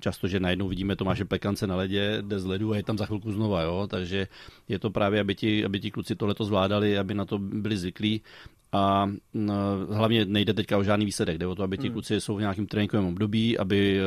[0.00, 3.06] často, že najednou vidíme Tomáše Pekance na ledě, jde z ledu a je tam za
[3.06, 3.86] chvilku znova, jo?
[3.90, 4.28] takže
[4.68, 8.22] je to právě, aby ti, aby ti kluci tohleto zvládali, aby na to byli zvyklí
[8.72, 9.10] a
[9.90, 11.92] hlavně nejde teďka o žádný výsledek, jde o to, aby ti hmm.
[11.92, 14.02] kluci jsou v nějakém tréninkovém období, aby eh,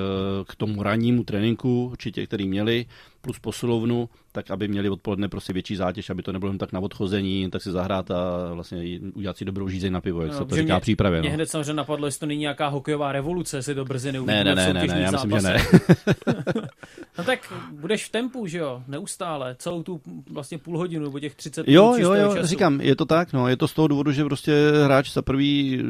[0.48, 2.86] k tomu rannímu tréninku, určitě, který měli,
[3.22, 6.80] plus posilovnu, tak aby měli odpoledne prostě větší zátěž, aby to nebylo jen tak na
[6.80, 10.46] odchození, tak si zahrát a vlastně udělat si dobrou žízeň na pivo, jak no, se
[10.46, 11.20] to říká mě, přípravě.
[11.22, 11.36] Mě no.
[11.36, 14.74] hned samozřejmě napadlo, jestli to není nějaká hokejová revoluce, jestli to brzy neuvidíme ne, ne,
[14.74, 15.58] ne, ne, ne, já myslím, že ne.
[17.18, 21.36] no tak budeš v tempu, že jo, neustále, celou tu vlastně půl hodinu nebo těch
[21.36, 22.48] 30 jo, minut Jo, jo, času.
[22.48, 24.54] říkám, je to tak, no, je to z toho důvodu, že prostě
[24.86, 25.84] hráč za prvý,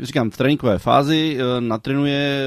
[0.00, 2.40] říkám, v tréninkové fázi eh, natrenuje,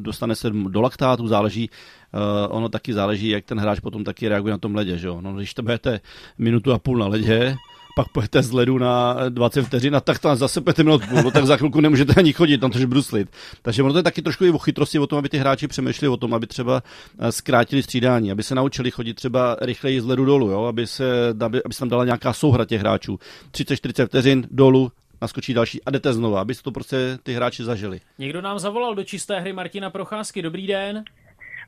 [0.00, 1.70] dostane se do laktátu, záleží,
[2.14, 4.98] Uh, ono taky záleží, jak ten hráč potom taky reaguje na tom ledě.
[4.98, 5.08] Že?
[5.20, 6.00] No, když to budete
[6.38, 7.56] minutu a půl na ledě,
[7.98, 11.46] pak pojete z ledu na 20 vteřin a tak tam zase pět minut půl, tak
[11.46, 13.28] za chvilku nemůžete ani chodit, tam to bruslit.
[13.62, 16.12] Takže ono to je taky trošku i o chytrosti, o tom, aby ty hráči přemýšleli
[16.12, 16.82] o tom, aby třeba
[17.18, 20.64] eh, zkrátili střídání, aby se naučili chodit třeba rychleji z ledu dolů, jo?
[20.64, 23.18] Aby, se, aby, aby se tam dala nějaká souhra těch hráčů.
[23.52, 28.00] 30-40 vteřin dolů, naskočí další a jdete znova, aby se to prostě ty hráči zažili.
[28.18, 30.42] Někdo nám zavolal do čisté hry Martina Procházky.
[30.42, 31.04] Dobrý den.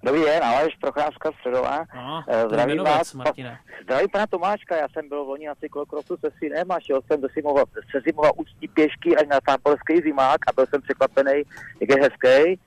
[0.02, 1.84] Dobrý den, Aleš Procházka Středová.
[1.90, 3.14] Aha, Zdravím vás.
[3.14, 3.58] Martine.
[3.82, 7.28] Zdraví pana Tomáčka, já jsem byl loni na cyklokrosu se synem a šel jsem do
[7.28, 11.42] Simova, se Simova ústí pěšky až na táborský zimák a byl jsem překvapený,
[11.80, 12.60] jak je hezký.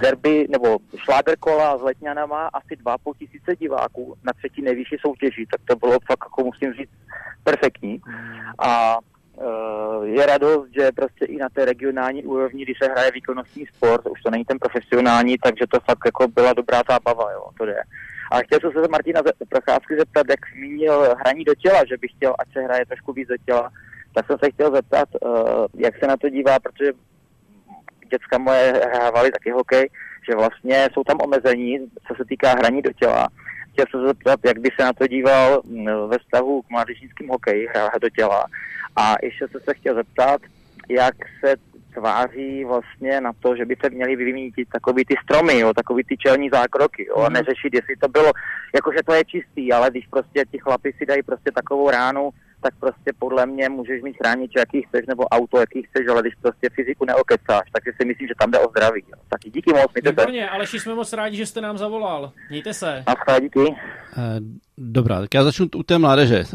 [0.00, 5.46] Derby nebo šláger kola s Letňanama asi dva po tisíce diváků na třetí nejvyšší soutěži,
[5.50, 6.90] tak to bylo fakt, jako musím říct,
[7.44, 8.00] perfektní.
[8.06, 8.40] Hmm.
[8.58, 9.15] A Eh,
[10.02, 14.22] je radost, že prostě i na té regionální úrovni, když se hraje výkonnostní sport, už
[14.22, 17.76] to není ten profesionální, takže to fakt jako byla dobrá zábava, jo, to jde.
[18.30, 22.34] A chtěl jsem se Martina Procházky zeptat, jak zmínil hraní do těla, že bych chtěl,
[22.38, 23.70] ať se hraje trošku víc do těla,
[24.14, 25.30] tak jsem se chtěl zeptat, uh,
[25.74, 26.92] jak se na to dívá, protože
[28.10, 29.90] děcka moje hrávali taky hokej,
[30.28, 33.28] že vlastně jsou tam omezení, co se týká hraní do těla.
[33.72, 37.28] Chtěl jsem se zeptat, jak by se na to díval mm, ve vztahu k mládežnickým
[37.28, 38.46] hokeji, hrát do těla,
[38.96, 40.40] a ještě se se chtěl zeptat,
[40.88, 41.54] jak se
[41.94, 46.16] tváří vlastně na to, že by se měly vymítit takový ty stromy, jo, takový ty
[46.16, 47.24] čelní zákroky, jo, mm.
[47.24, 48.32] a neřešit, jestli to bylo,
[48.74, 52.74] jakože to je čistý, ale když prostě ti chlapi si dají prostě takovou ránu tak
[52.80, 56.68] prostě podle mě můžeš mít chránič, jaký chceš, nebo auto, jaký chceš, ale když prostě
[56.74, 59.02] fyziku neokecáš, takže si myslím, že tam jde o zdraví.
[59.08, 59.18] Jo.
[59.28, 62.32] Tak díky moc, mějte Výborně, ale jsme moc rádi, že jste nám zavolal.
[62.50, 63.04] Mějte se.
[63.06, 63.60] A díky.
[64.18, 64.40] Eh,
[64.78, 66.38] dobrá, tak já začnu u té mládeže.
[66.38, 66.46] Eh,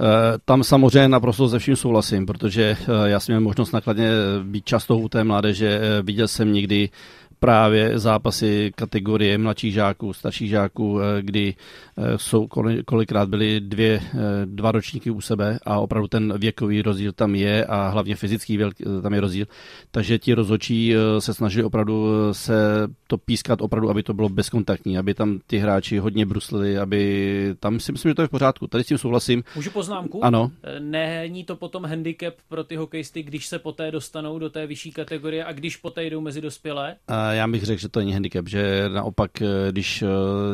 [0.45, 4.09] tam samozřejmě naprosto se vším souhlasím, protože eh, já jsem měl možnost nakladně
[4.43, 5.81] být často u té mládeže.
[6.01, 6.89] Viděl jsem někdy
[7.43, 11.55] právě zápasy kategorie mladších žáků, starších žáků, eh, kdy
[11.97, 12.47] eh, jsou
[12.85, 17.65] kolikrát byly dvě, eh, dva ročníky u sebe a opravdu ten věkový rozdíl tam je
[17.65, 18.59] a hlavně fyzický
[19.03, 19.45] tam je rozdíl.
[19.91, 25.13] Takže ti rozhodčí se snažili opravdu se to pískat opravdu, aby to bylo bezkontaktní, aby
[25.13, 28.67] tam ty hráči hodně bruslili, aby tam si myslím, že to je v pořádku.
[28.67, 29.43] Tady s tím souhlasím.
[29.55, 30.25] Můžu poznámku?
[30.25, 30.51] Ano.
[30.79, 35.45] Není to potom handicap pro ty hokejisty, když se poté dostanou do té vyšší kategorie
[35.45, 36.95] a když poté jdou mezi dospělé?
[37.07, 40.07] A já bych řekl, že to není handicap, že naopak, eh, když eh,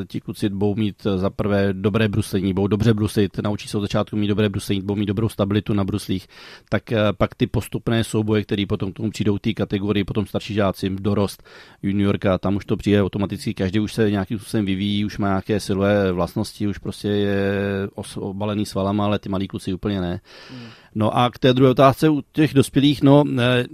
[0.07, 3.81] ti kluci budou mít eh, za prvé dobré bruslení, budou dobře bruslit, naučí se od
[3.81, 6.27] začátku mít dobré bruslení, budou mít dobrou stabilitu na bruslích,
[6.69, 6.83] tak
[7.17, 11.43] pak ty postupné souboje, které potom k tomu přijdou té kategorii, potom starší žáci, dorost,
[11.83, 15.59] juniorka, tam už to přijde automaticky, každý už se nějakým způsobem vyvíjí, už má nějaké
[15.59, 20.21] silové vlastnosti, už prostě je obalený svalama, ale ty malí kluci úplně ne.
[20.51, 20.67] Hmm.
[20.95, 23.23] No a k té druhé otázce u těch dospělých, no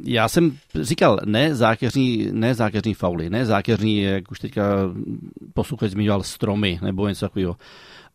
[0.04, 3.46] já jsem říkal, ne zákeřní, ne zákeřní fauly, ne?
[3.46, 4.64] Zákeřní, jak už teďka
[5.54, 7.58] posluchač zmiňoval, stromy nebo něco takového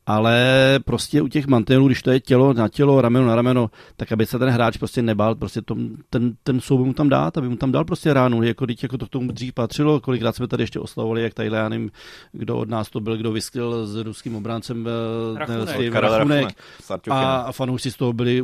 [0.09, 4.12] ale prostě u těch mantinelů, když to je tělo na tělo, rameno na rameno, tak
[4.12, 7.49] aby se ten hráč prostě nebál, prostě tom, ten, ten souboj mu tam dát, aby
[7.49, 10.62] mu tam dal prostě ránu, jako, jako to k tomu dřív patřilo, kolikrát jsme tady
[10.62, 11.90] ještě oslavovali, jak tady, já nevím,
[12.33, 16.49] kdo od nás to byl, kdo vyskl s ruským obráncem eh, Rachunek, Rachunek.
[17.11, 18.42] A, a fanoušci z toho byli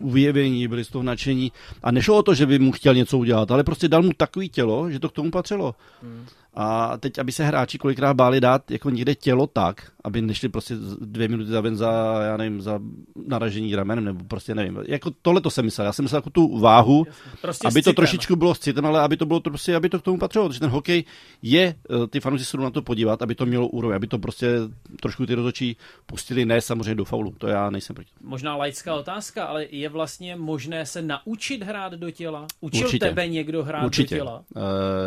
[0.00, 1.52] uvěvění, byli z toho nadšení.
[1.82, 4.48] A nešlo o to, že by mu chtěl něco udělat, ale prostě dal mu takový
[4.48, 5.74] tělo, že to k tomu patřilo.
[6.02, 6.26] Hmm.
[6.54, 10.74] A teď, aby se hráči kolikrát báli dát jako někde tělo tak, aby nešli prostě
[11.00, 12.80] dvě minuty za ven za, já nevím, za
[13.26, 14.78] naražení ramenem, nebo prostě nevím.
[14.88, 15.86] Jako tohle to jsem myslel.
[15.86, 17.06] Já jsem myslel jako tu váhu,
[17.42, 20.02] prostě aby to trošičku bylo s citem, ale aby to bylo prostě, aby to k
[20.02, 20.48] tomu patřilo.
[20.48, 21.04] Protože ten hokej
[21.42, 24.48] je, eh, ty fanoušci se na to podívat, aby to mělo úroveň, aby to prostě
[25.00, 27.34] trošku ty rozhodčí pustili, ne samozřejmě do faulu.
[27.38, 28.10] To já nejsem proti.
[28.22, 32.46] Možná laická otázka, ale je vlastně možné se naučit hrát do těla?
[32.60, 33.06] Učil Určitě.
[33.06, 34.14] tebe někdo hrát Určitě.
[34.14, 34.42] do těla?
[34.56, 34.62] Uh,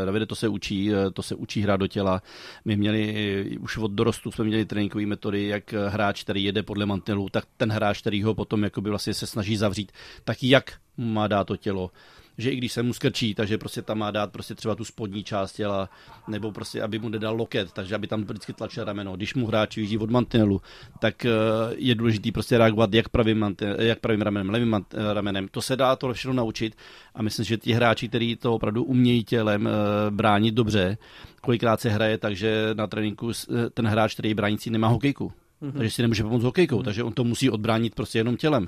[0.05, 2.21] Davide, to se učí, eh, to se učí hrát do těla.
[2.65, 7.29] My měli, už od dorostu jsme měli tréninkové metody, jak hráč, který jede podle mantelu,
[7.29, 9.91] tak ten hráč, který ho potom jakoby vlastně se snaží zavřít,
[10.23, 11.91] tak jak má dát to tělo
[12.37, 15.23] že i když se mu skrčí, takže prostě tam má dát prostě třeba tu spodní
[15.23, 15.89] část těla,
[16.27, 19.15] nebo prostě, aby mu nedal loket, takže aby tam vždycky tlačil rameno.
[19.15, 20.61] Když mu hráč vyjíždí od mantinelu,
[20.99, 21.31] tak eh,
[21.75, 25.47] je důležité prostě reagovat jak pravým, mantinel, jak pravým ramenem, levým eh, ramenem.
[25.51, 26.75] To se dá to všechno naučit
[27.15, 29.71] a myslím, že ti hráči, kteří to opravdu umějí tělem eh,
[30.11, 30.97] bránit dobře,
[31.41, 33.31] kolikrát se hraje takže na tréninku
[33.73, 35.31] ten hráč, který je bránící, nemá hokejku.
[35.61, 35.71] Mm-hmm.
[35.71, 36.83] Takže si nemůže pomoct hokejkou, mm-hmm.
[36.83, 38.67] takže on to musí odbránit prostě jenom tělem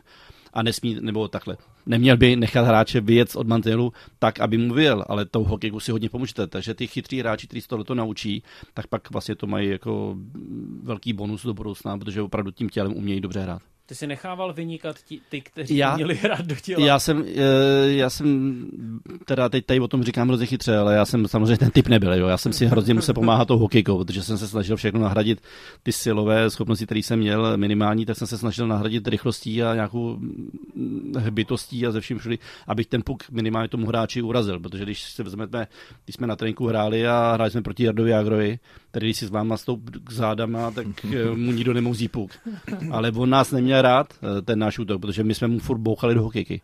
[0.54, 5.06] a nesmí, nebo takhle, neměl by nechat hráče vyjet od mantinelu tak, aby mu vyjel,
[5.08, 6.48] ale tou hokejku si hodně pomůžete.
[6.48, 10.18] Takže ty chytrý hráči, kteří se tohle naučí, tak pak vlastně to mají jako
[10.84, 13.62] velký bonus do budoucna, protože opravdu tím tělem umějí dobře hrát.
[13.86, 16.86] Ty si nechával vynikat ti, ty, kteří já, měli hrát do těla.
[16.86, 18.65] Já jsem, eh, já jsem,
[19.26, 22.13] teda teď tady o tom říkám hrozně chytře, ale já jsem samozřejmě ten typ nebyl.
[22.13, 22.28] Jo.
[22.28, 25.41] Já jsem si hrozně musel pomáhat tou hokejkou, protože jsem se snažil všechno nahradit
[25.84, 30.19] ty silové schopnosti, které jsem měl minimální, tak jsem se snažil nahradit rychlostí a nějakou
[31.17, 32.36] hbitostí a ze vším všude,
[32.67, 35.67] abych ten puk minimálně tomu hráči urazil, protože když se vezmeme,
[36.06, 38.60] když jsme na tréninku hráli a hráli jsme proti Jardovi Agrovi,
[38.93, 42.32] který když si s váma stoup k zádama, tak eh, mu nikdo nemouzí puk.
[42.91, 46.15] Ale on nás neměl rád, eh, ten náš útok, protože my jsme mu furt bouchali
[46.15, 46.62] do hokejky.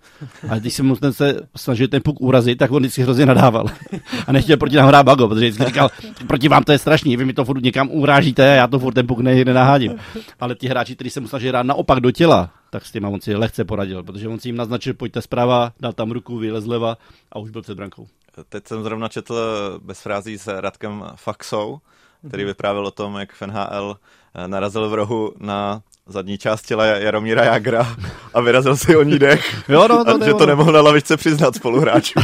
[0.49, 3.65] A když jsem mu ten se snažil ten puk urazit, tak on vždycky hrozně nadával.
[4.27, 5.89] A nechtěl proti nám hrát bago, protože vždycky říkal,
[6.27, 8.93] proti vám to je strašný, vy mi to furt někam urážíte a já to furt
[8.93, 9.95] ten puk nenahádím.
[10.39, 13.21] Ale ti hráči, kteří se mu snažili hrát naopak do těla, tak s tím on
[13.21, 16.97] si lehce poradil, protože on si jim naznačil, pojďte zprava, dal tam ruku, vylez leva
[17.31, 18.07] a už byl před brankou.
[18.49, 19.35] Teď jsem zrovna četl
[19.83, 21.79] bez frází s Radkem Faxou,
[22.27, 23.97] který vyprávěl o tom, jak v NHL
[24.35, 27.95] eh, narazil v rohu na zadní část těla Jaromíra Jagra
[28.33, 29.69] a vyrazil si o ní dech.
[29.69, 32.19] jo, no, to a že to nemohl na lavičce přiznat spoluhráčů.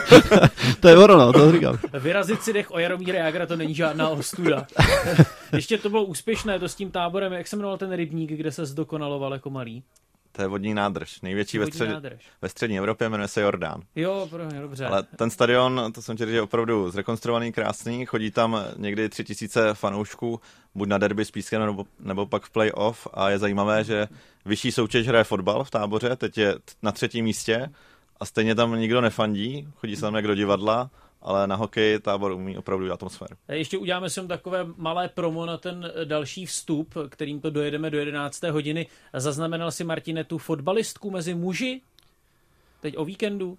[0.80, 1.78] to je ono, no, to říkám.
[1.92, 4.66] Vyrazit si dech o Jaromíra Jagra to není žádná ostuda.
[5.52, 8.66] Ještě to bylo úspěšné, to s tím táborem, jak se jmenoval ten rybník, kde se
[8.66, 9.82] zdokonaloval jako malý?
[10.32, 12.22] To je vodní nádrž, největší vodní ve, střed, nádrž.
[12.42, 13.82] ve střední Evropě, jmenuje se Jordán.
[13.96, 14.86] Jo, mě, dobře.
[14.86, 19.24] Ale ten stadion, to jsem chtěl říct, je opravdu zrekonstruovaný, krásný, chodí tam někdy tři
[19.24, 20.40] tisíce fanoušků,
[20.74, 24.08] buď na derby s Pískem, nebo, nebo pak v playoff a je zajímavé, že
[24.44, 27.70] vyšší soutěž hraje fotbal v táboře, teď je na třetím místě
[28.20, 30.90] a stejně tam nikdo nefandí, chodí se tam jak do divadla
[31.22, 33.36] ale na hokej tábor umí opravdu atmosféru.
[33.48, 38.42] Ještě uděláme si takové malé promo na ten další vstup, kterým to dojedeme do 11.
[38.42, 38.86] hodiny.
[39.14, 41.80] Zaznamenal si Martine tu fotbalistku mezi muži?
[42.80, 43.58] Teď o víkendu?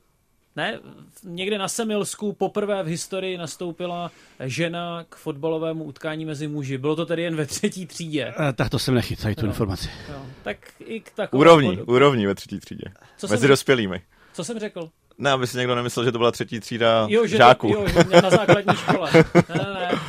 [0.55, 0.79] Ne,
[1.23, 6.77] někde na Semilsku poprvé v historii nastoupila žena k fotbalovému utkání mezi muži.
[6.77, 8.33] Bylo to tedy jen ve třetí třídě.
[8.49, 9.89] E, tak to jsem nechytal, tu no, informaci.
[10.09, 11.39] No, tak i k takové...
[11.39, 11.89] Úrovní, pod...
[11.89, 12.85] úrovní ve třetí třídě.
[13.17, 13.49] Co mezi jsem...
[13.49, 14.01] dospělými.
[14.33, 14.89] Co jsem řekl?
[15.17, 17.73] Ne, aby si někdo nemyslel, že to byla třetí třída jo, že žáků.
[17.73, 17.85] To, jo,
[18.21, 19.11] na základní škole.
[19.13, 19.99] Ne, ne, ne.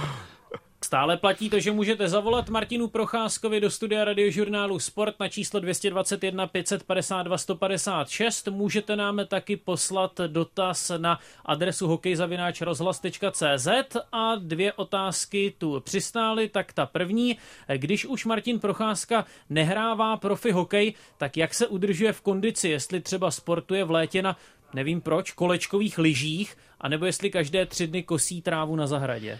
[0.84, 6.46] Stále platí to, že můžete zavolat Martinu Procházkovi do studia radiožurnálu Sport na číslo 221
[6.46, 8.48] 552 156.
[8.48, 13.68] Můžete nám taky poslat dotaz na adresu hokejzavináčrozhlas.cz
[14.12, 16.48] a dvě otázky tu přistály.
[16.48, 17.38] Tak ta první,
[17.76, 23.30] když už Martin Procházka nehrává profi hokej, tak jak se udržuje v kondici, jestli třeba
[23.30, 24.36] sportuje v létě na
[24.74, 29.38] nevím proč, kolečkových lyžích, anebo jestli každé tři dny kosí trávu na zahradě.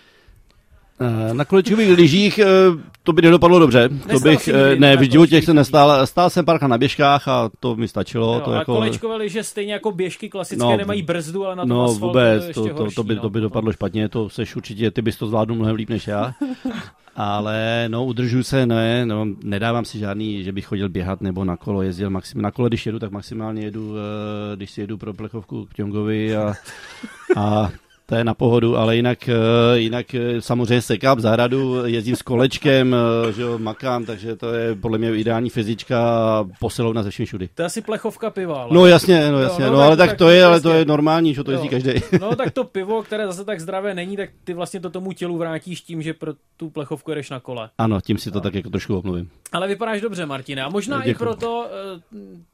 [1.01, 2.47] Eh, na kolečkových lyžích eh,
[3.03, 3.89] to by nedopadlo dobře.
[3.89, 6.07] Nestal to bych, eh, ne, v životě se nestál.
[6.07, 8.35] Stál jsem párka na běžkách a to mi stačilo.
[8.35, 8.75] No, to a jako...
[8.75, 12.55] kolečkové lyže stejně jako běžky klasické no, nemají brzdu, ale na tom no, asfaltu vůbec,
[12.55, 13.23] to, to, to, horší, to, by, no.
[13.23, 16.35] to by dopadlo špatně, to seš určitě, ty bys to zvládl mnohem líp než já.
[17.17, 21.57] Ale no, udržuju se, ne, no, nedávám si žádný, že bych chodil běhat nebo na
[21.57, 22.11] kolo jezdil.
[22.11, 23.95] Maxim, na kole, když jedu, tak maximálně jedu,
[24.55, 26.55] když si jedu pro plechovku k Tiongovi a,
[27.37, 27.71] a
[28.07, 29.35] to je na pohodu, ale jinak, eh,
[29.79, 32.97] jinak eh, samozřejmě sekám zahradu, jezdím s kolečkem,
[33.29, 37.27] eh, že jo, makám, takže to je podle mě ideální fyzička a posilovna ze všem
[37.27, 37.49] všudy.
[37.55, 38.63] To je asi plechovka piva.
[38.63, 38.75] Ale...
[38.75, 40.85] No jasně, no jasně, jo, no, no, ale tak, tak to je, ale to je
[40.85, 41.93] normální, že to jezdí každý.
[42.21, 45.39] No tak to pivo, které zase tak zdravé není, tak ty vlastně to tomu tělu
[45.39, 47.71] vrátíš tím, že pro tu plechovku jedeš na kole.
[47.79, 48.41] Ano, tím si to no.
[48.41, 49.31] tak jako trošku obnovím.
[49.53, 50.63] Ale vypadáš dobře, Martine.
[50.63, 51.11] A možná Děkuji.
[51.11, 51.69] i proto,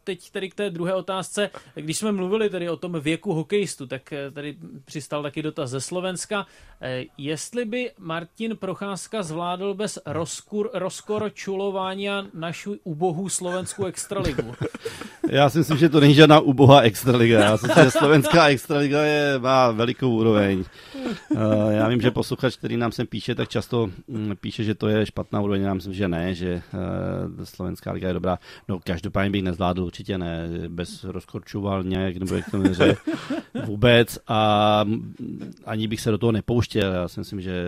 [0.05, 4.15] teď tedy k té druhé otázce, když jsme mluvili tedy o tom věku hokejistu, tak
[4.33, 6.47] tady přistal taky dotaz ze Slovenska.
[6.83, 14.55] Eh, jestli by Martin Procházka zvládl bez rozkur, rozkorčulování našu ubohou slovenskou extraligu?
[15.31, 17.41] Já si myslím, že to není žádná ubohá extraliga.
[17.41, 20.65] Já si myslím, že slovenská extraliga je, má velikou úroveň.
[21.31, 24.89] Uh, já vím, že posluchač, který nám sem píše, tak často um, píše, že to
[24.89, 25.63] je špatná úroveň.
[25.63, 26.63] Já myslím, že ne, že
[27.39, 28.39] uh, slovenská liga je dobrá.
[28.69, 30.49] No každopádně bych nezvládl, určitě ne.
[30.69, 32.97] Bez rozkorčoval nějak, nebo jak to neře,
[33.65, 34.19] vůbec.
[34.29, 34.85] A
[35.65, 36.93] ani bych se do toho nepouštěl.
[36.93, 37.65] Já si myslím, že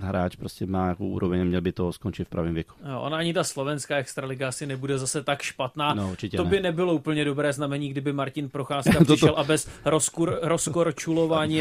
[0.00, 2.74] hráč prostě má nějakou úroveň a měl by to skončit v pravém věku.
[2.90, 5.94] Jo, ona ani ta slovenská extraliga asi nebude zase tak špatná.
[5.94, 6.50] No, určitě to ne.
[6.50, 11.60] by nebylo úplně dobré znamení, kdyby Martin Procházka přišel a bez rozkur, rozkorčulování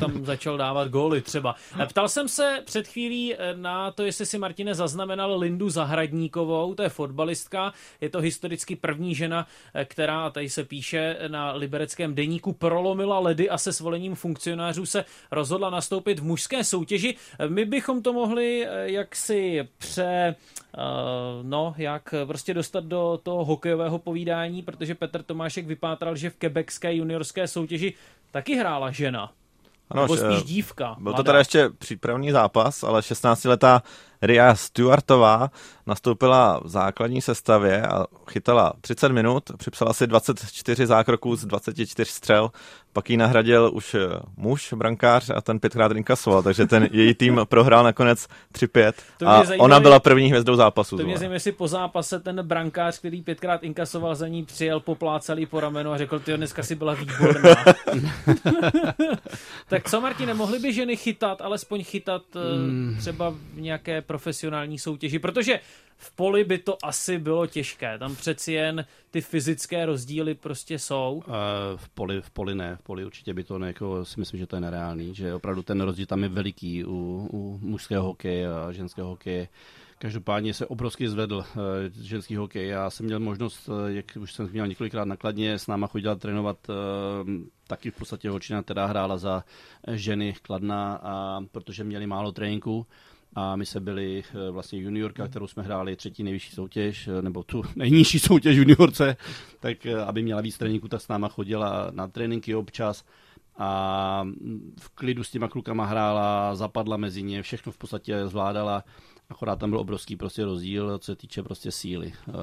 [0.00, 1.54] tam začal dávat góly třeba.
[1.80, 6.74] Eh, ptal jsem se před chvílí eh, na to, jestli si Martine zaznamenal Lindu Zahradníkovou,
[6.74, 9.46] to je fotbalistka, je to historicky první žena,
[9.84, 15.04] která, a tady se píše na libereckém deníku, prolomila ledy a se svolením funkcionářů se
[15.30, 17.16] rozhodla nastoupit v mužské soutěži.
[17.48, 20.34] My bychom to mohli jaksi pře
[21.42, 26.94] no, jak prostě dostat do toho hokejového povídání, protože Petr Tomášek vypátral, že v quebecské
[26.94, 27.94] juniorské soutěži
[28.30, 29.32] taky hrála žena.
[29.90, 30.94] Ano, Nebo spíš dívka.
[30.94, 31.16] Byl mladá.
[31.16, 33.82] to teda ještě přípravný zápas, ale 16-letá
[34.26, 35.50] Ria Stewartová
[35.86, 42.50] nastoupila v základní sestavě a chytala 30 minut, připsala si 24 zákroků z 24 střel,
[42.92, 43.98] pak ji nahradil už eh,
[44.36, 48.92] muž, brankář a ten pětkrát inkasoval, takže ten její tým prohrál nakonec 3-5
[49.26, 50.96] a zajímavý, ona byla první hvězdou zápasu.
[50.96, 55.36] To mě zajímá, jestli po zápase ten brankář, který pětkrát inkasoval za ní, přijel, poplácel
[55.50, 57.54] po ramenu a řekl, ty dneska si byla výborná.
[59.68, 62.22] tak co, Martine, mohli by ženy chytat, alespoň chytat
[62.56, 62.96] mm.
[62.98, 65.60] třeba v nějaké profesionální soutěži, protože
[65.96, 67.98] v poli by to asi bylo těžké.
[67.98, 71.22] Tam přeci jen ty fyzické rozdíly prostě jsou.
[71.26, 71.34] Uh,
[71.76, 74.46] v poli, v poli ne, v poli určitě by to ne, jako si myslím, že
[74.46, 78.72] to je nereálný, že opravdu ten rozdíl tam je veliký u, u mužského hokeje a
[78.72, 79.48] ženského hokeje.
[79.98, 81.44] Každopádně se obrovsky zvedl uh,
[82.02, 82.68] ženský hokej.
[82.68, 86.58] Já jsem měl možnost, uh, jak už jsem zmínil několikrát nakladně, s náma chodila trénovat
[87.66, 89.44] taky v podstatě holčina, která hrála za
[89.92, 92.86] ženy Kladna, a protože měli málo tréninku,
[93.34, 97.42] a my se byli eh, vlastně juniorka, kterou jsme hráli třetí nejvyšší soutěž, eh, nebo
[97.42, 99.16] tu nejnižší soutěž juniorce,
[99.60, 103.04] tak eh, aby měla víc tréninku, tak s náma chodila na tréninky občas
[103.58, 104.26] a
[104.80, 108.84] v klidu s těma klukama hrála, zapadla mezi ně, všechno v podstatě zvládala,
[109.28, 112.12] akorát tam byl obrovský prostě rozdíl, co se týče prostě síly.
[112.26, 112.36] Hmm.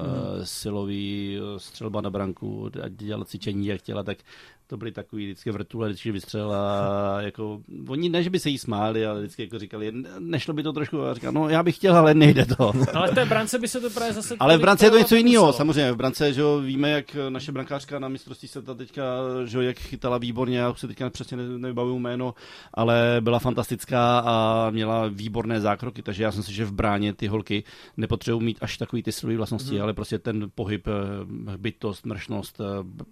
[0.44, 4.18] Silový, střelba na branku, dělat cvičení, jak chtěla, tak
[4.66, 8.58] to byly takový vždycky vrtule, vždycky vystřel a jako, oni ne, že by se jí
[8.58, 11.96] smáli, ale vždycky jako říkali, nešlo by to trošku, a říkal, no já bych chtěl,
[11.96, 12.72] ale nejde to.
[12.94, 14.36] ale v té brance by se to právě zase...
[14.38, 17.52] Ale v brance je to něco jiného, samozřejmě, v brance, že jo, víme, jak naše
[17.52, 19.02] brankářka na mistrovství se ta teďka,
[19.44, 22.34] že jo, jak chytala výborně, já už se teďka přesně nevybavuju jméno,
[22.74, 27.26] ale byla fantastická a měla výborné zákroky, takže já jsem si, že v bráně ty
[27.26, 27.64] holky
[27.96, 29.82] nepotřebují mít až takový ty silové vlastnosti, hmm.
[29.82, 32.64] ale prostě ten pohyb, eh, bytost, mršnost, eh,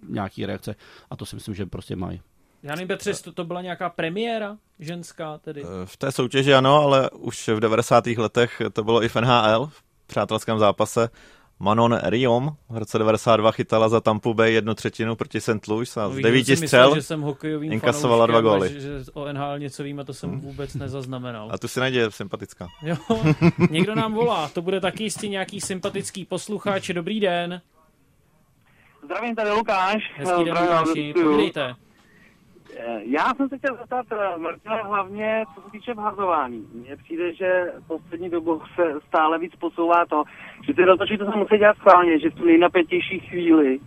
[0.09, 0.75] nějaký reakce
[1.09, 2.21] a to si myslím, že prostě mají.
[2.63, 5.63] Já nevím, Petře, to, to byla nějaká premiéra ženská tedy?
[5.63, 8.07] Eh, v té soutěži ano, ale už v 90.
[8.07, 11.09] letech to bylo i v NHL, v přátelském zápase.
[11.59, 15.67] Manon Riom v roce 92 chytala za Tampa Bay jednu třetinu proti St.
[15.67, 18.69] Louis a no, z devíti střel myslel, že jsem inkasovala dva góly.
[18.69, 20.39] Že, že o NHL něco vím a to jsem hmm.
[20.39, 21.49] vůbec nezaznamenal.
[21.51, 22.67] A tu si najde sympatická.
[22.81, 22.97] Jo,
[23.69, 26.89] někdo nám volá, to bude taky jistý nějaký sympatický posluchač.
[26.89, 27.61] Dobrý den.
[29.11, 30.11] Zdravím, tady Lukáš.
[30.15, 31.75] Hezký den, Lukáši, povídejte.
[32.77, 36.67] Eh, já jsem se chtěl zeptat eh, Martina hlavně, co se týče vhazování.
[36.73, 40.23] Mně přijde, že poslední dobu se stále víc posouvá to,
[40.67, 43.79] že ty rozhodčí to se musí dělat schválně, že v tu nejnapětější chvíli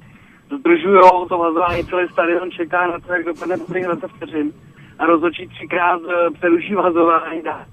[0.58, 4.52] zdržují to vhazování, celý stadion čeká na to, jak dopadne poslední 20 vteřin
[4.98, 7.66] a rozhodčí třikrát eh, přeruší vhazování, dá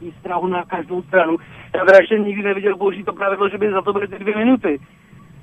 [0.00, 1.36] výstrahu na každou stranu.
[1.74, 4.36] Já teda ještě nikdy neviděl použít to pravidlo, že by za to byly ty dvě
[4.36, 4.80] minuty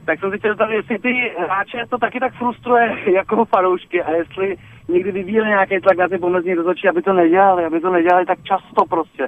[0.09, 4.11] tak jsem si chtěl zeptat, jestli ty hráče to taky tak frustruje jako fanoušky a
[4.11, 4.55] jestli
[4.87, 8.39] někdy vyvíjeli nějaký tlak na ty pomezní rozhodčí, aby to nedělali, aby to nedělali tak
[8.43, 9.27] často prostě.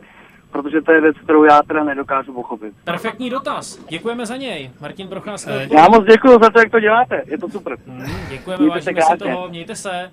[0.52, 2.74] Protože to je věc, kterou já teda nedokážu pochopit.
[2.84, 3.86] Perfektní dotaz.
[3.90, 4.72] Děkujeme za něj.
[4.82, 5.52] Martin Procházka.
[5.52, 7.22] Já moc děkuji za to, jak to děláte.
[7.26, 7.78] Je to super.
[7.86, 9.50] Mm, děkujeme, mějte vážíme se, se toho.
[9.50, 10.12] Mějte se.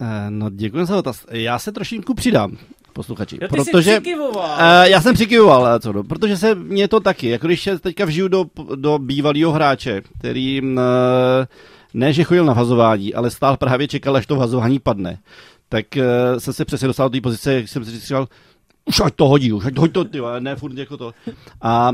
[0.00, 1.26] Eh, no, děkuji za dotaz.
[1.30, 2.56] Já se trošinku přidám
[2.92, 3.38] posluchači.
[3.42, 4.42] Jo, protože uh,
[4.82, 8.28] já jsem přikivoval, co no, protože se mě to taky, jako když se teďka vžiju
[8.28, 10.78] do, do bývalého hráče, který uh,
[11.94, 15.18] ne, že chodil na vazování, ale stál právě čekal, až to vazování padne,
[15.68, 18.28] tak uh, jsem se přesně dostal do té pozice, jak jsem si říkal,
[18.84, 21.14] už ať to hodí, už ať to, to ty, ne furt jako to.
[21.62, 21.92] A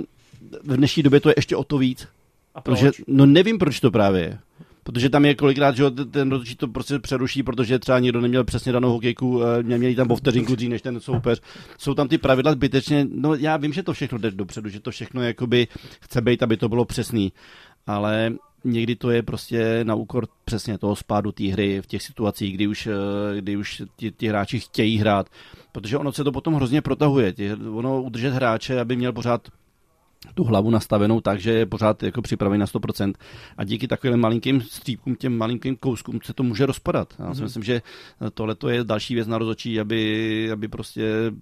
[0.64, 2.08] v dnešní době to je ještě o to víc.
[2.54, 2.78] A proč?
[2.78, 4.38] Protože, no nevím, proč to právě je
[4.86, 8.72] protože tam je kolikrát, že ten rozhodčí to prostě přeruší, protože třeba někdo neměl přesně
[8.72, 11.40] danou hokejku, eh, neměli tam o vteřinku dřív než ten soupeř.
[11.78, 14.90] Jsou tam ty pravidla zbytečně, no já vím, že to všechno jde dopředu, že to
[14.90, 15.68] všechno jakoby
[16.00, 17.32] chce být, aby to bylo přesný,
[17.86, 18.32] ale
[18.64, 22.66] někdy to je prostě na úkor přesně toho spádu té hry v těch situacích, kdy
[22.66, 25.26] už, eh, kdy už ti, ti hráči chtějí hrát,
[25.72, 27.34] protože ono se to potom hrozně protahuje.
[27.70, 29.48] Ono udržet hráče, aby měl pořád
[30.34, 33.12] tu hlavu nastavenou tak, že je pořád jako připravený na 100%.
[33.56, 37.14] A díky takovým malinkým střípkům, těm malinkým kouskům se to může rozpadat.
[37.18, 37.44] Já si mm-hmm.
[37.44, 37.82] myslím, že
[38.34, 41.32] tohle je další věc na rozočí, aby, aby prostě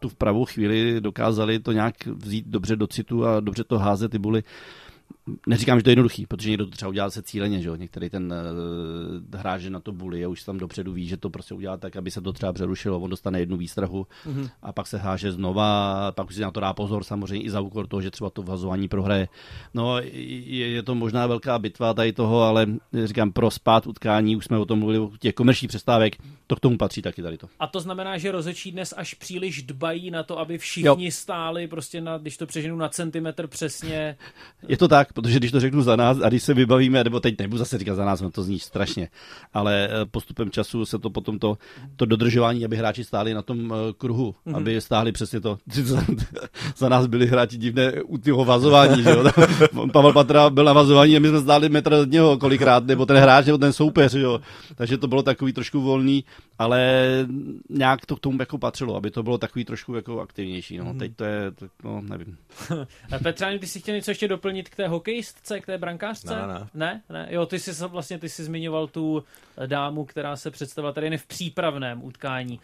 [0.00, 4.10] tu v pravou chvíli dokázali to nějak vzít dobře do citu a dobře to házet
[4.10, 4.42] ty buly
[5.46, 7.76] neříkám, že to je jednoduchý, protože někdo to třeba udělá se cíleně, že jo?
[7.76, 8.34] Některý ten
[9.32, 11.96] uh, hráč na to bully a už tam dopředu ví, že to prostě udělá tak,
[11.96, 14.50] aby se to třeba přerušilo, on dostane jednu výstrahu mm-hmm.
[14.62, 17.60] a pak se háže znova, pak už si na to dá pozor samozřejmě i za
[17.60, 19.28] úkor toho, že třeba to vazování prohraje.
[19.74, 22.66] No, je, je, to možná velká bitva tady toho, ale
[23.04, 26.16] říkám, pro spát utkání, už jsme o tom mluvili, těch komerčních přestávek,
[26.46, 27.48] to k tomu patří taky tady to.
[27.60, 31.10] A to znamená, že rozečí dnes až příliš dbají na to, aby všichni jo.
[31.10, 34.16] stáli prostě na, když to přeženu na centimetr přesně.
[34.68, 37.38] Je to tak, protože když to řeknu za nás a když se vybavíme, nebo teď
[37.38, 39.08] nebudu zase říkat za nás, to zní strašně,
[39.52, 41.58] ale eh, postupem času se to potom to,
[41.96, 44.56] to dodržování, aby hráči stáli na tom eh, kruhu, mm-hmm.
[44.56, 45.58] aby stáli přesně to.
[46.76, 49.24] za nás byli hráči divné u toho vazování, že jo?
[49.92, 53.16] Pavel Patra byl na vazování a my jsme stáli metr od něho kolikrát, nebo ten
[53.16, 54.40] hráč, nebo ten soupeř, jo?
[54.74, 56.24] takže to bylo takový trošku volný,
[56.58, 57.02] ale
[57.70, 60.78] nějak to k tomu jako patřilo, aby to bylo takový trošku jako aktivnější.
[60.78, 60.84] No.
[60.84, 60.98] Mm-hmm.
[60.98, 62.36] Teď to je, to, no nevím.
[63.22, 66.36] Petra, ty si chtěl něco ještě doplnit k té hokejistce, k té brankářce?
[66.36, 66.68] Ne, ne.
[66.74, 67.02] Ne?
[67.08, 67.26] ne?
[67.30, 69.24] Jo, ty jsi vlastně ty jsi zmiňoval tu
[69.66, 72.60] dámu, která se představila tady jen v přípravném utkání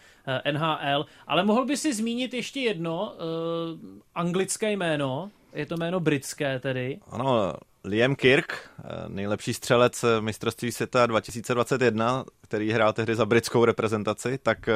[0.47, 3.78] eh, NHL, ale mohl by si zmínit ještě jedno uh,
[4.14, 6.99] anglické jméno, je to jméno britské tedy.
[7.11, 14.39] Ano, Liam Kirk, eh, nejlepší střelec mistrovství světa 2021, který hrál tehdy za britskou reprezentaci,
[14.43, 14.68] tak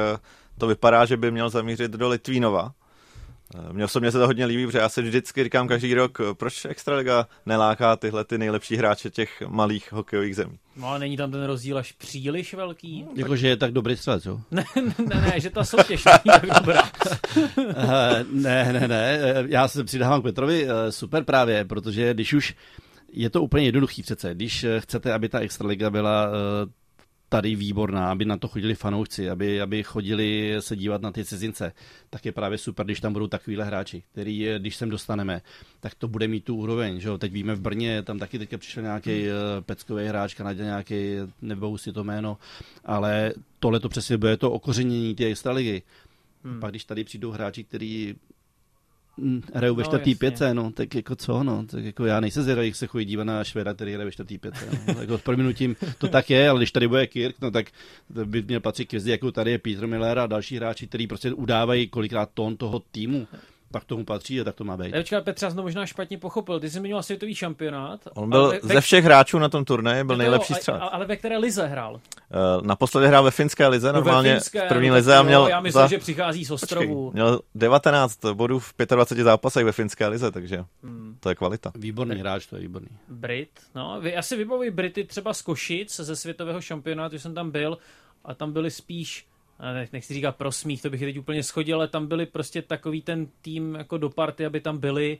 [0.57, 2.73] to vypadá, že by měl zamířit do Litvínova.
[3.55, 6.33] Eh, mně osobně se to hodně líbí, protože já si vždycky říkám každý rok, eh,
[6.33, 10.59] proč Extraliga neláká tyhle ty nejlepší hráče těch malých hokejových zemí.
[10.75, 13.03] No ale není tam ten rozdíl až příliš velký.
[13.03, 14.41] No, Jakože je tak dobrý střelec, jo?
[14.51, 16.83] ne, ne, ne, že ta soutěž není tak dobrá.
[17.75, 22.55] Eh, ne, ne, ne, já se přidávám k Petrovi, super právě, protože když už
[23.11, 26.29] je to úplně jednoduchý přece, když chcete, aby ta Extraliga byla
[27.33, 31.73] tady výborná, aby na to chodili fanoušci, aby, aby chodili se dívat na ty cizince,
[32.09, 35.41] tak je právě super, když tam budou takovýhle hráči, který, když sem dostaneme,
[35.79, 36.99] tak to bude mít tu úroveň.
[36.99, 37.17] Že jo?
[37.17, 39.33] Teď víme v Brně, tam taky teďka přišel nějaký hmm.
[39.61, 40.95] peckový hráč, Kanadě nějaký,
[41.41, 42.37] nebou si to jméno,
[42.85, 45.81] ale tohle to přesně bude to okořenění té extraligy.
[46.43, 46.59] Hmm.
[46.59, 48.32] Pak když tady přijdou hráči, který hm,
[49.53, 52.67] hrajou ve no, čtvrtý pěce, no, tak jako co, no, tak jako já nejsem zvědavý,
[52.67, 54.93] jak se chodí dívat na Šveda, který hraje ve čtvrtý pěce, no.
[55.01, 57.65] jako s prominutím to tak je, ale když tady bude Kirk, no tak
[58.25, 61.87] by měl patřit k jako tady je Peter Miller a další hráči, kteří prostě udávají
[61.87, 63.27] kolikrát tón toho týmu
[63.73, 64.95] tak tomu patří a tak to má být.
[64.95, 66.59] Počkej, Petr, jsem to možná špatně pochopil.
[66.59, 67.99] Ty jsi zmiňoval světový šampionát.
[68.13, 70.83] On byl ve, ze všech hráčů na tom turnaji, byl nejlepší střelec.
[70.91, 71.93] Ale ve které lize hrál?
[71.93, 75.23] Uh, naposledy hrál ve finské lize, no normálně ve finské, v první no, lize a
[75.23, 75.47] měl...
[75.47, 75.87] Já myslím, za...
[75.87, 77.05] že přichází z ostrovu.
[77.05, 81.17] Počkej, měl 19 bodů v 25 zápasech ve finské lize, takže hmm.
[81.19, 81.71] to je kvalita.
[81.75, 82.87] Výborný hráč, to je výborný.
[83.07, 87.77] Brit, no, já si vybavuji Brity třeba z Košic, ze světového šampionátu, jsem tam byl,
[88.25, 89.25] a tam byli spíš
[89.91, 93.75] nechci říkat prosmích, to bych teď úplně schodil, ale tam byli prostě takový ten tým
[93.75, 95.19] jako do party, aby tam byli.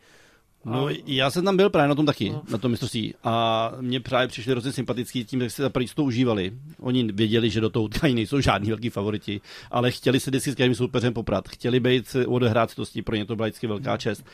[0.65, 2.41] No, já jsem tam byl právě na tom taky, no.
[2.51, 3.13] na tom mistrovství.
[3.23, 6.51] A mě právě přišli hrozně sympatický tím, jak se za to užívali.
[6.79, 9.41] Oni věděli, že do toho utkání nejsou žádní velký favoriti,
[9.71, 11.49] ale chtěli se vždycky s každým soupeřem poprat.
[11.49, 14.25] Chtěli být, odehrát si to, pro ně to byla vždycky velká čest.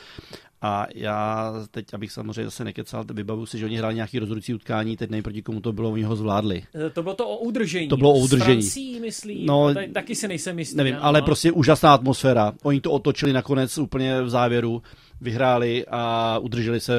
[0.62, 4.98] A já teď, abych samozřejmě zase nekecal, vybavu si, že oni hráli nějaký rozhodující utkání,
[4.98, 6.64] teď nejproti proti komu to bylo, oni ho zvládli.
[6.88, 7.88] E, to bylo to o udržení.
[7.88, 8.64] To bylo o udržení.
[8.64, 9.46] S myslím.
[9.46, 10.78] No, tady, taky se nejsem jistý.
[10.78, 11.26] Nevím, ale no.
[11.26, 12.54] prostě úžasná atmosféra.
[12.64, 14.82] Oni to otočili nakonec úplně v závěru,
[15.22, 16.94] vyhráli a udrželi se,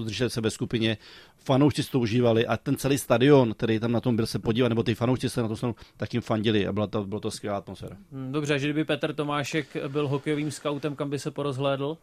[0.00, 0.98] udrželi se ve skupině
[1.44, 4.68] fanoušci si to užívali a ten celý stadion, který tam na tom byl se podívat,
[4.68, 7.30] nebo ty fanoušci se na to stanu, tak jim fandili a byla to, bylo to
[7.30, 7.96] skvělá atmosféra.
[8.12, 11.98] Hm, dobře, že kdyby Petr Tomášek byl hokejovým scoutem, kam by se porozhlédl?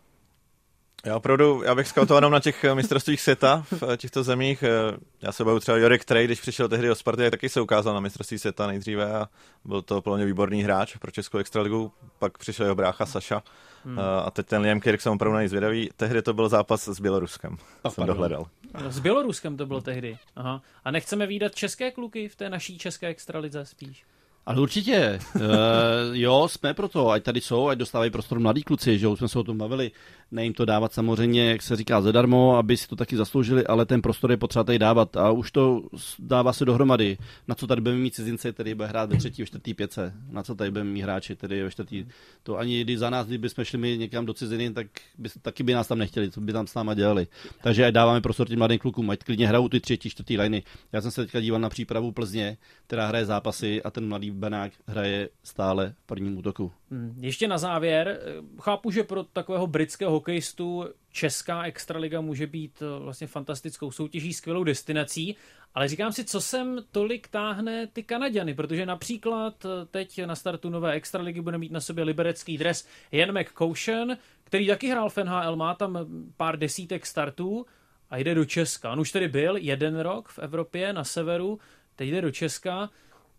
[1.06, 4.64] Já opravdu, já bych skautoval jenom na těch eh, mistrovstvích světa v eh, těchto zemích.
[4.64, 7.62] Eh, já se bavu třeba Jorik Trey, když přišel tehdy o Sparty, tak taky se
[7.62, 9.30] ukázal na mistrovství světa nejdříve a
[9.66, 11.92] byl to plně výborný hráč pro Českou extraligu.
[12.20, 13.44] Pak přišel jeho brácha Saša
[13.86, 14.00] hmm.
[14.26, 15.90] a teď ten Liam Kirk jsem opravdu nejzvědavý.
[15.98, 18.46] Tehdy to byl zápas s Běloruskem, oh, jsem dohledal.
[18.90, 20.18] S Běloruskem to bylo tehdy.
[20.36, 20.62] Aha.
[20.84, 24.06] A nechceme výdat české kluky v té naší české extralize spíš?
[24.46, 25.42] Ale určitě, uh,
[26.14, 29.28] jo, jsme pro to, ať tady jsou, ať dostávají prostor mladí kluci, že už jsme
[29.28, 29.92] se o tom bavili,
[30.32, 33.86] ne jim to dávat samozřejmě, jak se říká, zadarmo, aby si to taky zasloužili, ale
[33.86, 35.82] ten prostor je potřeba tady dávat a už to
[36.20, 37.18] dává se dohromady.
[37.48, 40.44] Na co tady budeme mít cizince, který bude hrát ve třetí, ve čtvrtý pětce, na
[40.44, 42.06] co tady budeme mít hráči, tedy ve čtvrtý.
[42.44, 44.88] To ani když za nás, kdyby jsme šli my někam do ciziny, tak
[45.18, 47.28] by, taky by nás tam nechtěli, co by tam s náma dělali.
[47.64, 50.64] Takže ať dáváme prostor těm mladým klukům, ať klidně hrajou ty třetí, čtvrtý liny.
[50.92, 54.72] Já jsem se teďka díval na přípravu Plzně, která hraje zápasy a ten mladý Benák
[54.88, 56.72] hraje stále v prvním útoku.
[56.92, 58.20] Hmm, ještě na závěr,
[58.60, 64.64] chápu, že pro takového britského hokejistu česká extraliga může být eh, vlastně fantastickou soutěží, skvělou
[64.64, 65.36] destinací,
[65.74, 70.70] ale říkám si, co sem tolik táhne ty Kanaďany, protože například eh, teď na startu
[70.70, 75.56] nové extraligy bude mít na sobě liberecký dres Jan McCotion, který taky hrál v NHL,
[75.56, 76.06] má tam
[76.38, 77.66] pár desítek startů
[78.10, 78.92] a jde do Česka.
[78.92, 81.60] On už tedy byl jeden rok v Evropě na severu,
[81.96, 82.90] teď jde do Česka.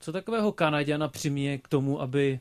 [0.03, 2.41] Co takového Kanaďana přiměje k tomu, aby,